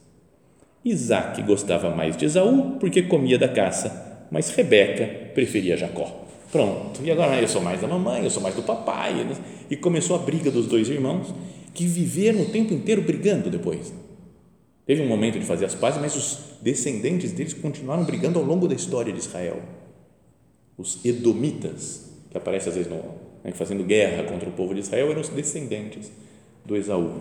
Isaac 0.84 1.40
gostava 1.42 1.90
mais 1.90 2.16
de 2.16 2.26
Esaú 2.26 2.76
porque 2.78 3.02
comia 3.02 3.38
da 3.38 3.48
caça, 3.48 4.26
mas 4.30 4.50
Rebeca 4.50 5.06
preferia 5.32 5.76
Jacó. 5.76 6.24
Pronto, 6.52 7.00
e 7.02 7.10
agora 7.10 7.40
eu 7.40 7.48
sou 7.48 7.62
mais 7.62 7.80
da 7.80 7.88
mamãe, 7.88 8.22
eu 8.22 8.30
sou 8.30 8.42
mais 8.42 8.54
do 8.54 8.62
papai. 8.62 9.26
E 9.70 9.76
começou 9.76 10.14
a 10.14 10.18
briga 10.18 10.50
dos 10.50 10.66
dois 10.66 10.88
irmãos 10.88 11.34
que 11.72 11.86
viveram 11.86 12.42
o 12.42 12.50
tempo 12.50 12.72
inteiro 12.72 13.02
brigando 13.02 13.50
depois. 13.50 13.92
Teve 14.86 15.02
um 15.02 15.08
momento 15.08 15.38
de 15.38 15.44
fazer 15.46 15.64
as 15.64 15.74
pazes, 15.74 16.00
mas 16.00 16.14
os 16.14 16.38
descendentes 16.60 17.32
deles 17.32 17.54
continuaram 17.54 18.04
brigando 18.04 18.38
ao 18.38 18.44
longo 18.44 18.68
da 18.68 18.74
história 18.74 19.12
de 19.12 19.18
Israel. 19.18 19.62
Os 20.76 21.04
Edomitas, 21.04 22.10
que 22.30 22.36
aparecem 22.36 22.68
às 22.68 22.76
vezes 22.76 22.92
no, 22.92 23.02
né, 23.44 23.52
fazendo 23.52 23.84
guerra 23.84 24.24
contra 24.24 24.48
o 24.48 24.52
povo 24.52 24.74
de 24.74 24.80
Israel, 24.80 25.10
eram 25.10 25.20
os 25.20 25.28
descendentes 25.28 26.10
do 26.64 26.74
Esaú. 26.74 27.20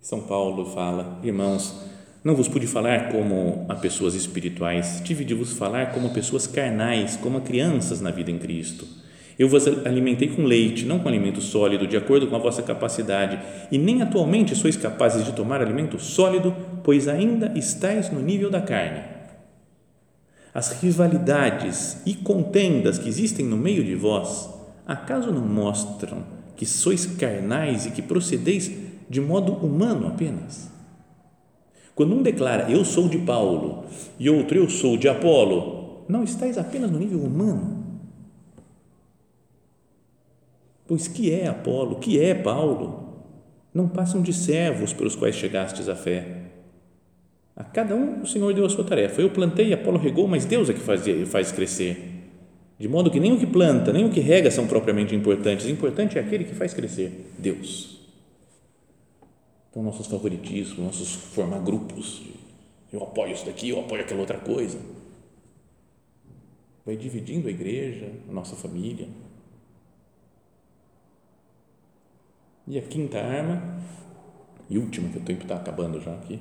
São 0.00 0.22
Paulo 0.22 0.64
fala, 0.72 1.20
irmãos, 1.22 1.82
não 2.24 2.34
vos 2.34 2.48
pude 2.48 2.66
falar 2.66 3.12
como 3.12 3.66
a 3.68 3.74
pessoas 3.74 4.14
espirituais, 4.14 5.02
tive 5.04 5.24
de 5.24 5.34
vos 5.34 5.52
falar 5.52 5.92
como 5.92 6.14
pessoas 6.14 6.46
carnais, 6.46 7.16
como 7.16 7.42
crianças 7.42 8.00
na 8.00 8.10
vida 8.10 8.30
em 8.30 8.38
Cristo 8.38 9.00
eu 9.40 9.48
vos 9.48 9.66
alimentei 9.86 10.28
com 10.28 10.44
leite, 10.44 10.84
não 10.84 10.98
com 10.98 11.08
alimento 11.08 11.40
sólido, 11.40 11.86
de 11.86 11.96
acordo 11.96 12.26
com 12.26 12.36
a 12.36 12.38
vossa 12.38 12.62
capacidade, 12.62 13.40
e 13.72 13.78
nem 13.78 14.02
atualmente 14.02 14.54
sois 14.54 14.76
capazes 14.76 15.24
de 15.24 15.32
tomar 15.32 15.62
alimento 15.62 15.98
sólido, 15.98 16.54
pois 16.84 17.08
ainda 17.08 17.50
estáis 17.56 18.10
no 18.10 18.20
nível 18.20 18.50
da 18.50 18.60
carne. 18.60 19.02
As 20.52 20.80
rivalidades 20.80 21.98
e 22.04 22.14
contendas 22.14 22.98
que 22.98 23.08
existem 23.08 23.46
no 23.46 23.56
meio 23.56 23.84
de 23.84 23.94
vós, 23.94 24.50
acaso 24.86 25.32
não 25.32 25.46
mostram 25.46 26.24
que 26.56 26.66
sois 26.66 27.06
carnais 27.06 27.86
e 27.86 27.90
que 27.92 28.02
procedeis 28.02 28.70
de 29.08 29.20
modo 29.20 29.52
humano 29.52 30.08
apenas? 30.08 30.68
Quando 31.94 32.14
um 32.14 32.22
declara 32.22 32.70
eu 32.70 32.84
sou 32.84 33.08
de 33.08 33.18
Paulo 33.18 33.84
e 34.18 34.28
outro 34.28 34.58
eu 34.58 34.68
sou 34.68 34.96
de 34.96 35.08
Apolo, 35.08 36.04
não 36.08 36.24
estáis 36.24 36.58
apenas 36.58 36.90
no 36.90 36.98
nível 36.98 37.20
humano? 37.20 37.84
Pois 40.86 41.06
que 41.06 41.32
é 41.32 41.46
Apolo, 41.46 41.96
que 41.96 42.18
é 42.20 42.34
Paulo? 42.34 43.24
Não 43.72 43.86
passam 43.86 44.20
de 44.20 44.32
servos 44.32 44.92
pelos 44.92 45.14
quais 45.14 45.36
chegastes 45.36 45.88
à 45.88 45.94
fé. 45.94 46.50
A 47.60 47.64
cada 47.64 47.94
um 47.94 48.22
o 48.22 48.26
Senhor 48.26 48.54
deu 48.54 48.64
a 48.64 48.70
sua 48.70 48.84
tarefa. 48.84 49.20
Eu 49.20 49.28
plantei, 49.28 49.70
Apolo 49.74 49.98
regou, 49.98 50.26
mas 50.26 50.46
Deus 50.46 50.70
é 50.70 50.72
que 50.72 50.80
faz, 50.80 51.02
faz 51.26 51.52
crescer. 51.52 52.10
De 52.78 52.88
modo 52.88 53.10
que 53.10 53.20
nem 53.20 53.34
o 53.34 53.38
que 53.38 53.46
planta, 53.46 53.92
nem 53.92 54.06
o 54.06 54.10
que 54.10 54.18
rega 54.18 54.50
são 54.50 54.66
propriamente 54.66 55.14
importantes. 55.14 55.66
O 55.66 55.68
importante 55.68 56.16
é 56.16 56.22
aquele 56.22 56.44
que 56.44 56.54
faz 56.54 56.72
crescer, 56.72 57.30
Deus. 57.38 58.00
Então, 59.68 59.82
nossos 59.82 60.06
favoritismos, 60.06 60.78
nossos 60.78 61.12
formar 61.12 61.58
grupos. 61.58 62.22
Eu 62.90 63.02
apoio 63.02 63.34
isso 63.34 63.44
daqui, 63.44 63.68
eu 63.68 63.78
apoio 63.78 64.00
aquela 64.00 64.20
outra 64.20 64.38
coisa. 64.38 64.78
Vai 66.86 66.96
dividindo 66.96 67.46
a 67.46 67.50
igreja, 67.50 68.10
a 68.26 68.32
nossa 68.32 68.56
família. 68.56 69.06
E 72.66 72.78
a 72.78 72.82
quinta 72.82 73.18
arma, 73.18 73.82
e 74.70 74.78
última, 74.78 75.10
que 75.10 75.18
o 75.18 75.20
tempo 75.20 75.42
está 75.42 75.56
acabando 75.56 76.00
já 76.00 76.14
aqui, 76.14 76.40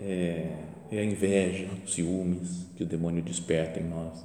é, 0.00 0.52
é 0.90 0.98
a 0.98 1.04
inveja, 1.04 1.68
ciúmes 1.86 2.66
que 2.76 2.82
o 2.82 2.86
demônio 2.86 3.22
desperta 3.22 3.80
em 3.80 3.88
nós. 3.88 4.24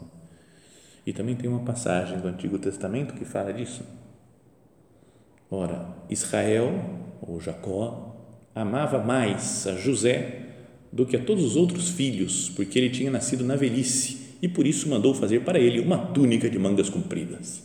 E 1.05 1.13
também 1.13 1.35
tem 1.35 1.49
uma 1.49 1.63
passagem 1.63 2.19
do 2.19 2.27
Antigo 2.27 2.57
Testamento 2.57 3.13
que 3.13 3.25
fala 3.25 3.53
disso. 3.53 3.83
Ora, 5.49 5.95
Israel, 6.09 6.73
ou 7.21 7.39
Jacó, 7.39 8.15
amava 8.53 9.03
mais 9.03 9.67
a 9.67 9.75
José 9.75 10.41
do 10.91 11.05
que 11.05 11.15
a 11.15 11.23
todos 11.23 11.43
os 11.43 11.55
outros 11.55 11.89
filhos, 11.89 12.49
porque 12.49 12.79
ele 12.79 12.89
tinha 12.89 13.11
nascido 13.11 13.43
na 13.43 13.55
velhice 13.55 14.37
e 14.41 14.47
por 14.47 14.65
isso 14.65 14.89
mandou 14.89 15.13
fazer 15.13 15.41
para 15.41 15.59
ele 15.59 15.79
uma 15.79 15.97
túnica 15.97 16.49
de 16.49 16.57
mangas 16.57 16.89
compridas. 16.89 17.63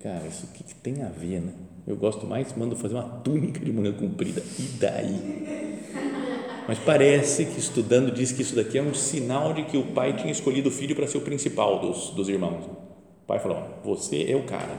Cara, 0.00 0.26
isso 0.26 0.46
o 0.46 0.48
que, 0.52 0.74
tem 0.76 1.02
a 1.02 1.08
ver, 1.08 1.40
né? 1.40 1.52
Eu 1.86 1.96
gosto 1.96 2.26
mais, 2.26 2.54
mando 2.56 2.76
fazer 2.76 2.94
uma 2.94 3.02
túnica 3.02 3.58
de 3.58 3.72
manga 3.72 3.92
comprida. 3.92 4.40
E 4.58 4.62
daí? 4.78 5.82
Mas 6.66 6.78
parece 6.78 7.44
que 7.46 7.58
estudando 7.58 8.12
diz 8.12 8.30
que 8.30 8.42
isso 8.42 8.54
daqui 8.54 8.78
é 8.78 8.82
um 8.82 8.94
sinal 8.94 9.52
de 9.52 9.64
que 9.64 9.76
o 9.76 9.86
pai 9.86 10.14
tinha 10.14 10.30
escolhido 10.30 10.68
o 10.68 10.72
filho 10.72 10.94
para 10.94 11.06
ser 11.06 11.18
o 11.18 11.22
principal 11.22 11.80
dos, 11.80 12.10
dos 12.10 12.28
irmãos. 12.28 12.64
O 12.66 13.26
pai 13.26 13.40
falou: 13.40 13.62
Você 13.84 14.30
é 14.30 14.36
o 14.36 14.44
cara. 14.44 14.78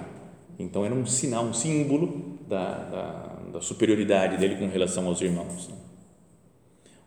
Então 0.57 0.85
era 0.85 0.93
um 0.93 1.05
sinal, 1.05 1.43
um 1.43 1.53
símbolo 1.53 2.37
da, 2.47 2.73
da, 2.73 3.11
da 3.53 3.61
superioridade 3.61 4.37
dele 4.37 4.55
com 4.55 4.67
relação 4.67 5.07
aos 5.07 5.19
irmãos. 5.21 5.69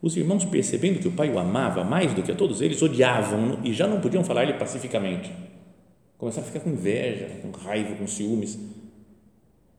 Os 0.03 0.17
irmãos, 0.17 0.45
percebendo 0.45 0.99
que 0.99 1.09
o 1.09 1.13
pai 1.13 1.31
o 1.31 1.39
amava 1.39 1.83
mais 1.83 2.13
do 2.13 2.23
que 2.23 2.31
a 2.31 2.35
todos 2.35 2.61
eles, 2.61 2.83
odiavam 2.83 3.61
e 3.65 3.73
já 3.73 3.87
não 3.87 4.01
podiam 4.01 4.23
falar-lhe 4.23 4.53
pacificamente. 4.55 5.33
Começaram 6.19 6.47
a 6.47 6.51
ficar 6.51 6.61
com 6.61 6.71
inveja, 6.71 7.41
com 7.41 7.51
raiva, 7.51 7.95
com 7.97 8.07
ciúmes. 8.07 8.59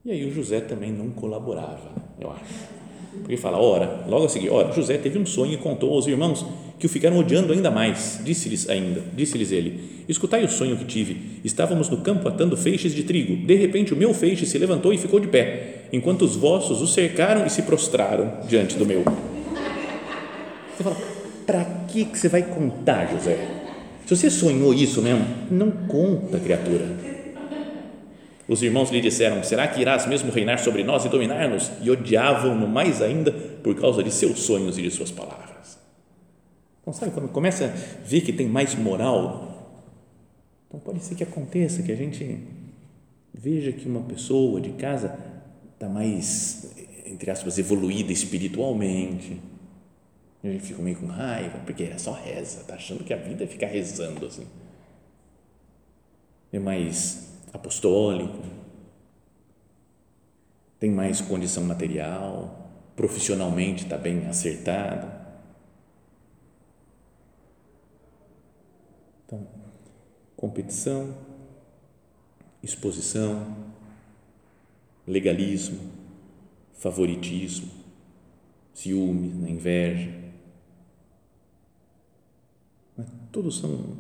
E 0.04 0.12
aí 0.12 0.26
o 0.26 0.32
José 0.32 0.60
também 0.62 0.92
não 0.92 1.12
colaborava, 1.12 1.92
eu 2.20 2.32
acho 2.32 2.87
porque 3.22 3.38
fala, 3.38 3.58
ora, 3.58 4.06
logo 4.08 4.26
a 4.26 4.30
seguir, 4.30 4.50
ora, 4.50 4.72
José 4.72 4.98
teve 4.98 5.20
um 5.20 5.26
sonho 5.26 5.54
e 5.54 5.58
contou 5.58 5.94
aos 5.94 6.08
irmãos 6.08 6.46
que 6.80 6.86
o 6.86 6.90
ficaram 6.90 7.18
odiando 7.18 7.52
ainda 7.52 7.70
mais. 7.70 8.22
Disse-lhes 8.24 8.70
ainda, 8.70 9.04
disse-lhes 9.14 9.52
ele: 9.52 10.04
Escutai 10.08 10.44
o 10.44 10.50
sonho 10.50 10.78
que 10.78 10.86
tive. 10.86 11.40
Estávamos 11.44 11.90
no 11.90 11.98
campo 11.98 12.28
atando 12.28 12.56
feixes 12.56 12.94
de 12.94 13.04
trigo. 13.04 13.36
De 13.46 13.56
repente, 13.56 13.94
o 13.94 13.98
meu 13.98 14.14
feixe 14.14 14.46
se 14.46 14.58
levantou 14.58 14.94
e 14.94 14.98
ficou 14.98 15.20
de 15.20 15.28
pé, 15.28 15.84
enquanto 15.92 16.24
os 16.24 16.36
vossos 16.36 16.82
o 16.82 16.88
cercaram 16.88 17.46
e 17.46 17.50
se 17.50 17.64
prostraram 17.64 18.32
diante 18.48 18.78
do 18.78 18.86
meu. 18.86 19.04
Você 20.76 20.84
fala: 20.84 20.98
Para 21.46 21.66
que 21.88 22.06
que 22.06 22.18
você 22.18 22.30
vai 22.30 22.44
contar, 22.44 23.12
José? 23.12 23.38
Se 24.06 24.16
você 24.16 24.30
sonhou 24.30 24.74
isso 24.74 25.02
mesmo, 25.02 25.26
não 25.52 25.70
conta, 25.70 26.40
criatura 26.40 27.17
os 28.48 28.64
irmãos 28.64 28.90
lhe 28.90 29.02
disseram: 29.02 29.44
Será 29.44 29.68
que 29.68 29.82
irás 29.82 30.06
mesmo 30.08 30.32
reinar 30.32 30.60
sobre 30.60 30.84
nós 30.84 31.04
e 31.06 31.10
dominar-nos? 31.10 31.72
E 31.82 31.92
odiavam-no 31.92 32.68
mais 32.68 33.02
ainda 33.02 33.32
por 33.32 33.76
causa 33.76 34.02
de 34.02 34.12
seus 34.12 34.40
sonhos 34.40 34.78
e 34.78 34.82
de 34.82 34.90
suas 34.90 35.12
palavras. 35.12 35.78
Então, 36.82 36.94
sabe, 36.94 37.12
quando 37.12 37.28
começa 37.28 37.66
a 37.66 38.08
ver 38.08 38.22
que 38.22 38.32
tem 38.32 38.48
mais 38.48 38.74
moral, 38.74 39.84
então 40.68 40.80
pode 40.80 41.04
ser 41.04 41.16
que 41.16 41.24
aconteça 41.24 41.84
que 41.84 41.92
a 41.92 41.96
gente 41.96 42.40
veja 43.34 43.74
que 43.74 43.88
uma 43.88 44.02
pessoa 44.02 44.62
de 44.62 44.70
casa 44.72 45.18
está 45.74 45.90
mais, 45.90 46.74
entre 47.06 47.30
aspas, 47.30 47.58
evoluída 47.58 48.14
espiritualmente. 48.14 49.42
A 50.42 50.48
gente 50.48 50.64
fica 50.64 50.82
meio 50.82 50.96
com 50.96 51.08
raiva, 51.08 51.60
porque 51.66 51.84
é 51.84 51.98
só 51.98 52.14
reza, 52.14 52.62
está 52.62 52.76
achando 52.76 53.04
que 53.04 53.14
a 53.14 53.18
vida 53.18 53.44
é 53.44 53.48
ficar 53.48 53.68
rezando 53.68 54.26
assim. 54.26 54.48
É 56.54 56.60
mais 56.60 57.37
apostólico, 57.58 58.44
tem 60.80 60.92
mais 60.92 61.20
condição 61.20 61.64
material, 61.64 62.70
profissionalmente 62.96 63.84
está 63.84 63.98
bem 63.98 64.28
acertado. 64.28 65.12
Então, 69.26 69.46
competição, 70.36 71.16
exposição, 72.64 73.56
legalismo, 75.06 75.92
favoritismo, 76.74 77.70
ciúmes, 78.74 79.34
né, 79.34 79.50
inveja. 79.50 80.16
Todos 83.32 83.60
são 83.60 83.98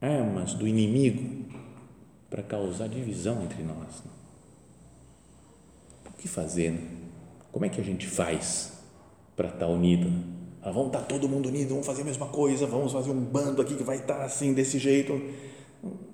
armas 0.00 0.54
do 0.54 0.66
inimigo 0.66 1.33
para 2.34 2.42
causar 2.42 2.88
divisão 2.88 3.44
entre 3.44 3.62
nós. 3.62 4.02
Né? 4.04 4.10
O 6.08 6.12
que 6.14 6.26
fazer? 6.26 6.72
Né? 6.72 6.80
Como 7.52 7.64
é 7.64 7.68
que 7.68 7.80
a 7.80 7.84
gente 7.84 8.08
faz 8.08 8.72
para 9.36 9.46
estar 9.46 9.60
tá 9.60 9.68
unido? 9.68 10.10
Ah, 10.60 10.72
vamos 10.72 10.88
estar 10.88 11.02
tá 11.02 11.04
todo 11.04 11.28
mundo 11.28 11.48
unido, 11.48 11.68
vamos 11.68 11.86
fazer 11.86 12.02
a 12.02 12.04
mesma 12.04 12.26
coisa, 12.26 12.66
vamos 12.66 12.90
fazer 12.90 13.12
um 13.12 13.20
bando 13.20 13.62
aqui 13.62 13.76
que 13.76 13.84
vai 13.84 13.98
estar 13.98 14.16
tá 14.16 14.24
assim, 14.24 14.52
desse 14.52 14.80
jeito. 14.80 15.12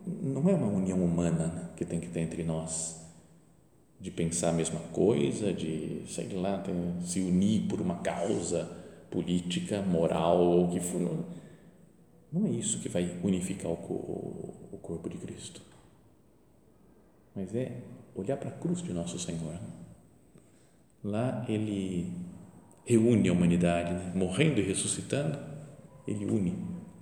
Não 0.07 0.47
é 0.47 0.53
uma 0.53 0.67
união 0.67 1.03
humana 1.03 1.47
né, 1.47 1.69
que 1.75 1.87
tem 1.87 1.99
que 1.99 2.09
ter 2.09 2.21
entre 2.21 2.45
nós, 2.45 2.97
de 3.99 4.11
pensar 4.11 4.51
a 4.51 4.53
mesma 4.53 4.81
coisa, 4.93 5.55
de, 5.55 6.03
sei 6.07 6.29
lá, 6.35 6.63
se 7.03 7.21
unir 7.21 7.67
por 7.67 7.81
uma 7.81 7.95
causa 8.01 8.71
política, 9.11 9.81
moral 9.81 10.39
ou 10.39 10.69
que 10.69 10.81
for. 10.81 11.25
Não 12.31 12.47
é 12.47 12.51
isso 12.51 12.79
que 12.81 12.91
vai 12.91 13.11
unificar 13.25 13.73
o 13.73 14.79
corpo 14.83 15.09
de 15.09 15.17
Cristo 15.17 15.70
mas 17.35 17.55
é 17.55 17.79
olhar 18.15 18.37
para 18.37 18.49
a 18.49 18.53
cruz 18.53 18.83
de 18.83 18.93
nosso 18.93 19.19
Senhor. 19.19 19.59
Lá 21.03 21.45
ele 21.49 22.13
reúne 22.85 23.29
a 23.29 23.33
humanidade, 23.33 23.93
né? 23.93 24.13
morrendo 24.15 24.61
e 24.61 24.63
ressuscitando, 24.63 25.39
ele 26.07 26.25
une 26.25 26.55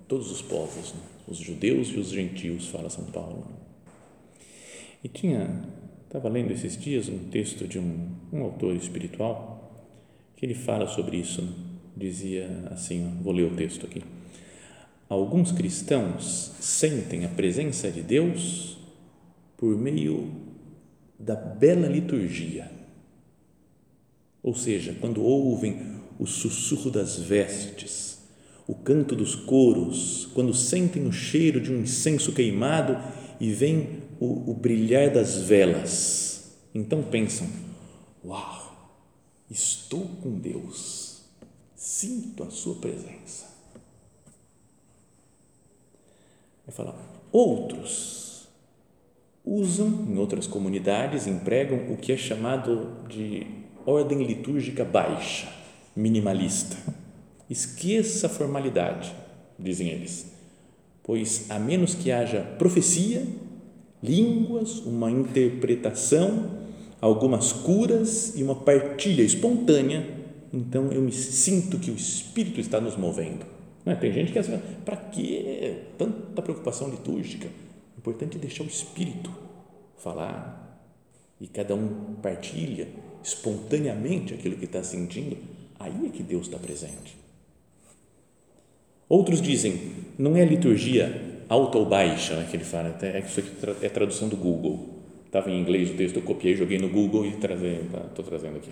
todos 0.07 0.31
os 0.31 0.41
povos, 0.41 0.93
né? 0.93 1.01
os 1.27 1.37
judeus 1.37 1.89
e 1.89 1.99
os 1.99 2.09
gentios, 2.09 2.67
fala 2.67 2.89
São 2.89 3.05
Paulo. 3.05 3.45
Né? 3.49 3.55
E 5.03 5.07
tinha, 5.07 5.63
estava 6.05 6.29
lendo 6.29 6.51
esses 6.51 6.77
dias 6.77 7.07
um 7.09 7.29
texto 7.29 7.67
de 7.67 7.79
um, 7.79 8.09
um 8.31 8.43
autor 8.43 8.75
espiritual 8.75 9.59
que 10.35 10.45
ele 10.45 10.55
fala 10.55 10.87
sobre 10.87 11.17
isso. 11.17 11.41
Né? 11.41 11.53
Dizia 11.95 12.67
assim, 12.71 13.19
vou 13.21 13.33
ler 13.33 13.51
o 13.51 13.55
texto 13.55 13.85
aqui. 13.85 14.03
Alguns 15.09 15.51
cristãos 15.51 16.53
sentem 16.59 17.25
a 17.25 17.29
presença 17.29 17.91
de 17.91 18.01
Deus 18.01 18.78
por 19.59 19.77
meio 19.77 20.31
da 21.19 21.35
bela 21.35 21.85
liturgia. 21.85 22.71
Ou 24.41 24.55
seja, 24.55 24.95
quando 25.01 25.21
ouvem 25.21 25.99
o 26.17 26.25
sussurro 26.25 26.89
das 26.89 27.19
vestes, 27.19 28.19
o 28.65 28.73
canto 28.73 29.17
dos 29.17 29.35
coros, 29.35 30.29
quando 30.33 30.53
sentem 30.53 31.05
o 31.05 31.11
cheiro 31.11 31.59
de 31.59 31.73
um 31.73 31.81
incenso 31.81 32.31
queimado 32.31 32.97
e 33.37 33.51
veem 33.51 34.03
o, 34.17 34.51
o 34.51 34.53
brilhar 34.53 35.11
das 35.11 35.35
velas, 35.35 36.55
então 36.73 37.03
pensam: 37.03 37.47
Uau, 38.23 38.95
estou 39.51 40.05
com 40.21 40.39
Deus, 40.39 41.23
sinto 41.75 42.43
a 42.43 42.49
Sua 42.49 42.75
presença. 42.75 43.49
Vai 46.65 46.73
falar, 46.73 46.95
outros 47.33 48.28
usam, 49.45 50.05
em 50.09 50.17
outras 50.17 50.47
comunidades, 50.47 51.27
empregam 51.27 51.91
o 51.91 51.97
que 51.97 52.11
é 52.11 52.17
chamado 52.17 52.89
de 53.07 53.47
ordem 53.85 54.23
litúrgica 54.23 54.85
baixa, 54.85 55.47
minimalista. 55.95 56.77
Esqueça 57.49 58.27
a 58.27 58.29
formalidade, 58.29 59.13
dizem 59.57 59.89
eles, 59.89 60.31
pois 61.03 61.49
a 61.49 61.57
menos 61.57 61.95
que 61.95 62.11
haja 62.11 62.41
profecia, 62.59 63.25
línguas, 64.01 64.79
uma 64.79 65.09
interpretação, 65.09 66.59
algumas 67.01 67.51
curas 67.51 68.33
e 68.35 68.43
uma 68.43 68.55
partilha 68.55 69.23
espontânea, 69.23 70.07
então 70.53 70.91
eu 70.91 71.01
me 71.01 71.11
sinto 71.11 71.79
que 71.79 71.91
o 71.91 71.95
Espírito 71.95 72.59
está 72.59 72.79
nos 72.79 72.95
movendo. 72.95 73.45
É? 73.85 73.95
Tem 73.95 74.11
gente 74.11 74.31
que 74.31 74.37
é 74.37 74.41
assim, 74.41 74.59
para 74.85 74.97
que 74.97 75.77
tanta 75.97 76.41
preocupação 76.41 76.89
litúrgica? 76.89 77.47
Importante 77.99 78.37
é 78.37 78.39
deixar 78.39 78.63
o 78.63 78.67
Espírito 78.67 79.29
falar 79.97 80.81
e 81.39 81.47
cada 81.47 81.75
um 81.75 82.15
partilha 82.21 82.87
espontaneamente 83.21 84.33
aquilo 84.33 84.55
que 84.55 84.65
está 84.65 84.81
sentindo, 84.81 85.37
aí 85.77 86.07
é 86.07 86.09
que 86.09 86.23
Deus 86.23 86.47
está 86.47 86.57
presente. 86.57 87.17
Outros 89.07 89.41
dizem, 89.41 89.93
não 90.17 90.37
é 90.37 90.45
liturgia 90.45 91.43
alta 91.49 91.77
ou 91.77 91.85
baixa 91.85 92.35
né, 92.35 92.47
que 92.49 92.55
ele 92.55 92.63
fala, 92.63 92.97
é 93.01 93.19
isso 93.19 93.39
aqui 93.39 93.51
é 93.85 93.89
tradução 93.89 94.29
do 94.29 94.37
Google. 94.37 94.99
Estava 95.25 95.51
em 95.51 95.59
inglês 95.59 95.91
o 95.91 95.93
texto, 95.95 96.15
eu 96.15 96.21
copiei, 96.21 96.55
joguei 96.55 96.77
no 96.77 96.89
Google 96.89 97.25
e 97.25 97.29
estou 97.29 97.49
tá, 97.49 98.23
trazendo 98.23 98.57
aqui. 98.57 98.71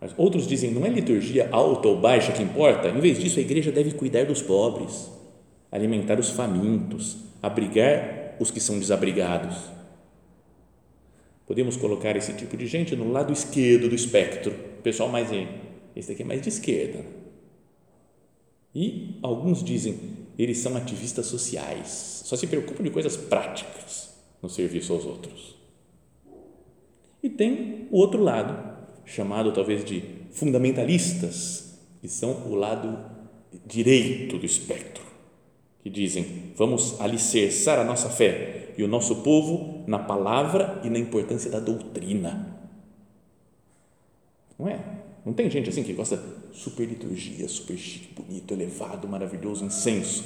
Mas 0.00 0.12
outros 0.16 0.46
dizem, 0.46 0.70
não 0.70 0.86
é 0.86 0.88
liturgia 0.88 1.48
alta 1.52 1.88
ou 1.88 2.00
baixa 2.00 2.32
que 2.32 2.42
importa, 2.42 2.88
em 2.88 3.00
vez 3.00 3.18
disso 3.18 3.38
a 3.38 3.42
igreja 3.42 3.70
deve 3.70 3.92
cuidar 3.92 4.24
dos 4.24 4.42
pobres, 4.42 5.10
alimentar 5.70 6.18
os 6.18 6.30
famintos, 6.30 7.25
abrigar 7.42 8.36
os 8.40 8.50
que 8.50 8.60
são 8.60 8.78
desabrigados. 8.78 9.56
Podemos 11.46 11.76
colocar 11.76 12.16
esse 12.16 12.32
tipo 12.32 12.56
de 12.56 12.66
gente 12.66 12.96
no 12.96 13.10
lado 13.10 13.32
esquerdo 13.32 13.88
do 13.88 13.94
espectro, 13.94 14.52
o 14.78 14.82
pessoal 14.82 15.08
mais, 15.08 15.28
esse 15.94 16.12
aqui 16.12 16.22
é 16.22 16.24
mais 16.24 16.42
de 16.42 16.48
esquerda. 16.48 17.04
E 18.74 19.18
alguns 19.22 19.62
dizem, 19.62 19.98
eles 20.38 20.58
são 20.58 20.76
ativistas 20.76 21.26
sociais, 21.26 22.22
só 22.24 22.36
se 22.36 22.46
preocupam 22.46 22.82
de 22.82 22.90
coisas 22.90 23.16
práticas 23.16 24.14
no 24.42 24.50
serviço 24.50 24.92
aos 24.92 25.04
outros. 25.06 25.56
E 27.22 27.30
tem 27.30 27.88
o 27.90 27.96
outro 27.98 28.22
lado, 28.22 28.76
chamado 29.04 29.52
talvez 29.52 29.84
de 29.84 30.02
fundamentalistas, 30.30 31.78
que 32.00 32.08
são 32.08 32.46
o 32.50 32.54
lado 32.54 32.98
direito 33.64 34.38
do 34.38 34.44
espectro, 34.44 35.02
que 35.86 35.90
dizem: 35.90 36.52
vamos 36.56 37.00
alicerçar 37.00 37.78
a 37.78 37.84
nossa 37.84 38.08
fé 38.08 38.70
e 38.76 38.82
o 38.82 38.88
nosso 38.88 39.22
povo 39.22 39.84
na 39.86 40.00
palavra 40.00 40.80
e 40.82 40.90
na 40.90 40.98
importância 40.98 41.48
da 41.48 41.60
doutrina. 41.60 42.58
Não 44.58 44.68
é? 44.68 44.80
Não 45.24 45.32
tem 45.32 45.48
gente 45.48 45.70
assim 45.70 45.84
que 45.84 45.92
gosta 45.92 46.20
super 46.52 46.84
liturgia, 46.84 47.48
super 47.48 47.76
chique, 47.76 48.08
bonito, 48.20 48.52
elevado, 48.52 49.06
maravilhoso, 49.06 49.64
incenso. 49.64 50.24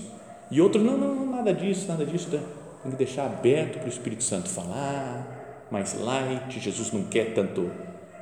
E 0.51 0.63
outro, 0.63 0.83
não, 0.83 0.97
não, 0.97 1.27
nada 1.27 1.53
disso, 1.53 1.87
nada 1.87 2.07
disso. 2.07 2.31
Tem 2.31 2.91
que 2.91 2.97
deixar 2.97 3.27
aberto 3.27 3.81
para 3.81 3.87
o 3.87 3.91
Espírito 3.91 4.25
Santo 4.25 4.49
falar, 4.49 5.69
mais 5.71 5.93
light. 6.01 6.59
Jesus 6.59 6.91
não 6.91 7.05
quer 7.05 7.35
tanto 7.35 7.71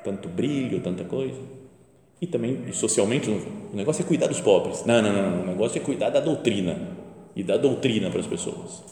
tanto 0.02 0.28
brilho, 0.28 0.80
tanta 0.80 1.04
coisa. 1.04 1.40
E 2.20 2.26
também, 2.26 2.64
e 2.66 2.72
socialmente, 2.72 3.30
o 3.30 3.76
negócio 3.76 4.02
é 4.02 4.04
cuidar 4.04 4.26
dos 4.26 4.40
pobres. 4.40 4.84
Não, 4.84 5.00
não, 5.00 5.12
não, 5.12 5.42
o 5.42 5.46
negócio 5.46 5.80
é 5.80 5.80
cuidar 5.80 6.10
da 6.10 6.18
doutrina 6.18 6.97
e 7.38 7.42
dar 7.44 7.56
doutrina 7.56 8.10
para 8.10 8.20
as 8.20 8.26
pessoas. 8.26 8.82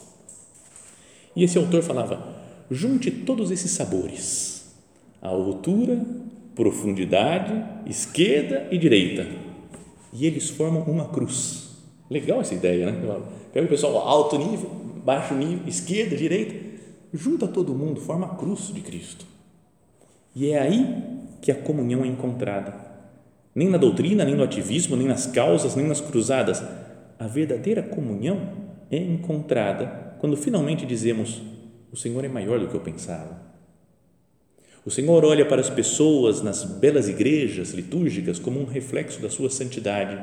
E 1.35 1.43
esse 1.43 1.57
autor 1.57 1.83
falava: 1.83 2.35
junte 2.71 3.11
todos 3.11 3.51
esses 3.51 3.71
sabores, 3.71 4.73
a 5.21 5.27
altura, 5.27 6.01
profundidade, 6.55 7.53
esquerda 7.85 8.67
e 8.71 8.77
direita, 8.77 9.27
e 10.13 10.25
eles 10.25 10.49
formam 10.49 10.81
uma 10.83 11.09
cruz. 11.09 11.67
Legal 12.09 12.39
essa 12.39 12.55
ideia, 12.55 12.89
né? 12.89 13.21
Pega 13.51 13.65
o 13.65 13.69
pessoal 13.69 13.97
alto 13.97 14.37
nível, 14.37 14.69
baixo 15.03 15.35
nível, 15.35 15.67
esquerda, 15.67 16.15
direita, 16.15 16.55
junta 17.13 17.47
todo 17.47 17.75
mundo, 17.75 17.99
forma 17.99 18.27
a 18.27 18.35
cruz 18.35 18.73
de 18.73 18.79
Cristo. 18.79 19.25
E 20.33 20.51
é 20.51 20.59
aí 20.59 21.03
que 21.41 21.51
a 21.51 21.55
comunhão 21.55 22.05
é 22.05 22.07
encontrada. 22.07 22.73
Nem 23.53 23.69
na 23.69 23.77
doutrina, 23.77 24.23
nem 24.23 24.35
no 24.35 24.43
ativismo, 24.43 24.95
nem 24.95 25.07
nas 25.07 25.25
causas, 25.25 25.75
nem 25.75 25.85
nas 25.85 25.99
cruzadas. 25.99 26.63
A 27.19 27.25
verdadeira 27.25 27.81
comunhão 27.81 28.67
é 28.91 28.97
encontrada 28.97 30.15
quando 30.19 30.37
finalmente 30.37 30.85
dizemos: 30.85 31.41
O 31.91 31.97
Senhor 31.97 32.23
é 32.23 32.27
maior 32.27 32.59
do 32.59 32.67
que 32.67 32.75
eu 32.75 32.81
pensava. 32.81 33.41
O 34.85 34.91
Senhor 34.91 35.25
olha 35.25 35.45
para 35.45 35.59
as 35.59 35.69
pessoas 35.69 36.41
nas 36.41 36.63
belas 36.63 37.09
igrejas 37.09 37.71
litúrgicas 37.71 38.39
como 38.39 38.59
um 38.61 38.65
reflexo 38.65 39.21
da 39.21 39.29
sua 39.29 39.49
santidade, 39.49 40.17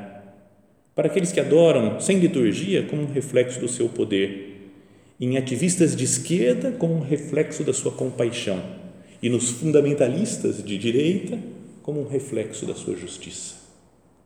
para 0.95 1.07
aqueles 1.07 1.31
que 1.31 1.39
adoram 1.39 1.99
sem 1.99 2.17
liturgia, 2.17 2.83
como 2.87 3.03
um 3.03 3.11
reflexo 3.11 3.59
do 3.59 3.67
seu 3.67 3.89
poder, 3.89 4.71
em 5.19 5.37
ativistas 5.37 5.95
de 5.95 6.05
esquerda, 6.05 6.71
como 6.71 6.95
um 6.95 7.01
reflexo 7.01 7.63
da 7.63 7.73
sua 7.73 7.91
compaixão 7.91 8.59
e 9.21 9.29
nos 9.29 9.49
fundamentalistas 9.49 10.63
de 10.63 10.77
direita 10.77 11.37
como 11.83 12.01
um 12.01 12.07
reflexo 12.07 12.65
da 12.65 12.73
sua 12.73 12.95
justiça. 12.95 13.55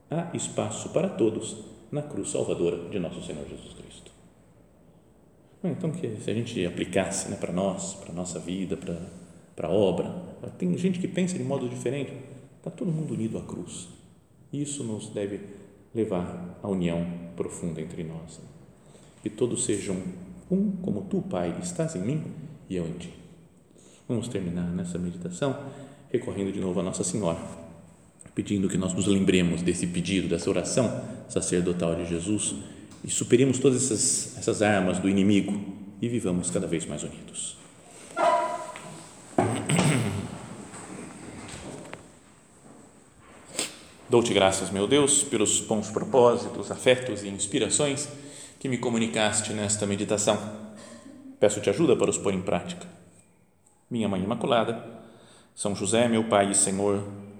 Há 0.09 0.29
espaço 0.33 0.89
para 0.89 1.09
todos 1.09 1.57
na 1.91 2.01
cruz 2.01 2.29
salvadora 2.31 2.89
de 2.89 2.99
nosso 2.99 3.21
Senhor 3.21 3.47
Jesus 3.47 3.73
Cristo. 3.73 4.11
Então, 5.63 5.91
que 5.91 6.07
se 6.21 6.31
a 6.31 6.33
gente 6.33 6.65
aplicasse 6.65 7.29
né, 7.29 7.35
para 7.35 7.51
nós, 7.51 7.95
para 7.95 8.11
a 8.11 8.15
nossa 8.15 8.39
vida, 8.39 8.77
para, 8.77 9.67
a 9.67 9.71
obra, 9.71 10.09
tem 10.57 10.77
gente 10.77 10.99
que 10.99 11.07
pensa 11.07 11.37
de 11.37 11.43
modo 11.43 11.67
diferente, 11.67 12.13
está 12.57 12.71
todo 12.71 12.91
mundo 12.91 13.13
unido 13.13 13.37
à 13.37 13.41
cruz. 13.41 13.89
Isso 14.53 14.83
nos 14.83 15.09
deve 15.09 15.41
levar 15.93 16.59
à 16.63 16.67
união 16.67 17.05
profunda 17.35 17.81
entre 17.81 18.03
nós. 18.03 18.39
Que 19.21 19.29
todos 19.29 19.65
sejam 19.65 19.97
um, 20.49 20.71
como 20.77 21.01
tu, 21.03 21.21
Pai, 21.21 21.57
estás 21.61 21.95
em 21.95 22.01
mim 22.01 22.23
e 22.69 22.77
eu 22.77 22.87
em 22.87 22.93
ti. 22.93 23.13
Vamos 24.07 24.29
terminar 24.29 24.71
nessa 24.71 24.97
meditação 24.97 25.55
recorrendo 26.11 26.51
de 26.51 26.59
novo 26.59 26.79
a 26.79 26.83
Nossa 26.83 27.03
Senhora, 27.03 27.37
pedindo 28.39 28.69
que 28.69 28.77
nós 28.77 28.93
nos 28.93 29.05
lembremos 29.05 29.61
desse 29.61 29.85
pedido, 29.85 30.29
dessa 30.29 30.49
oração 30.49 31.03
sacerdotal 31.27 31.93
de 31.93 32.05
Jesus 32.05 32.55
e 33.03 33.09
superemos 33.09 33.59
todas 33.59 33.83
essas, 33.83 34.37
essas 34.37 34.61
armas 34.61 34.97
do 34.97 35.09
inimigo 35.09 35.61
e 36.01 36.07
vivamos 36.07 36.49
cada 36.49 36.65
vez 36.65 36.85
mais 36.85 37.03
unidos. 37.03 37.57
Dou-te 44.09 44.33
graças, 44.33 44.71
meu 44.71 44.87
Deus, 44.87 45.21
pelos 45.21 45.59
bons 45.59 45.89
propósitos, 45.89 46.71
afetos 46.71 47.23
e 47.23 47.27
inspirações 47.27 48.07
que 48.57 48.69
me 48.69 48.77
comunicaste 48.77 49.51
nesta 49.51 49.85
meditação. 49.85 50.39
Peço-te 51.41 51.69
ajuda 51.69 51.93
para 51.97 52.09
os 52.09 52.17
pôr 52.17 52.33
em 52.33 52.41
prática 52.41 52.87
minha 53.89 54.07
Mãe 54.07 54.23
Imaculada, 54.23 54.81
São 55.53 55.75
José, 55.75 56.07
meu 56.07 56.23
Pai 56.23 56.51
e 56.51 56.55
Senhor, 56.55 57.03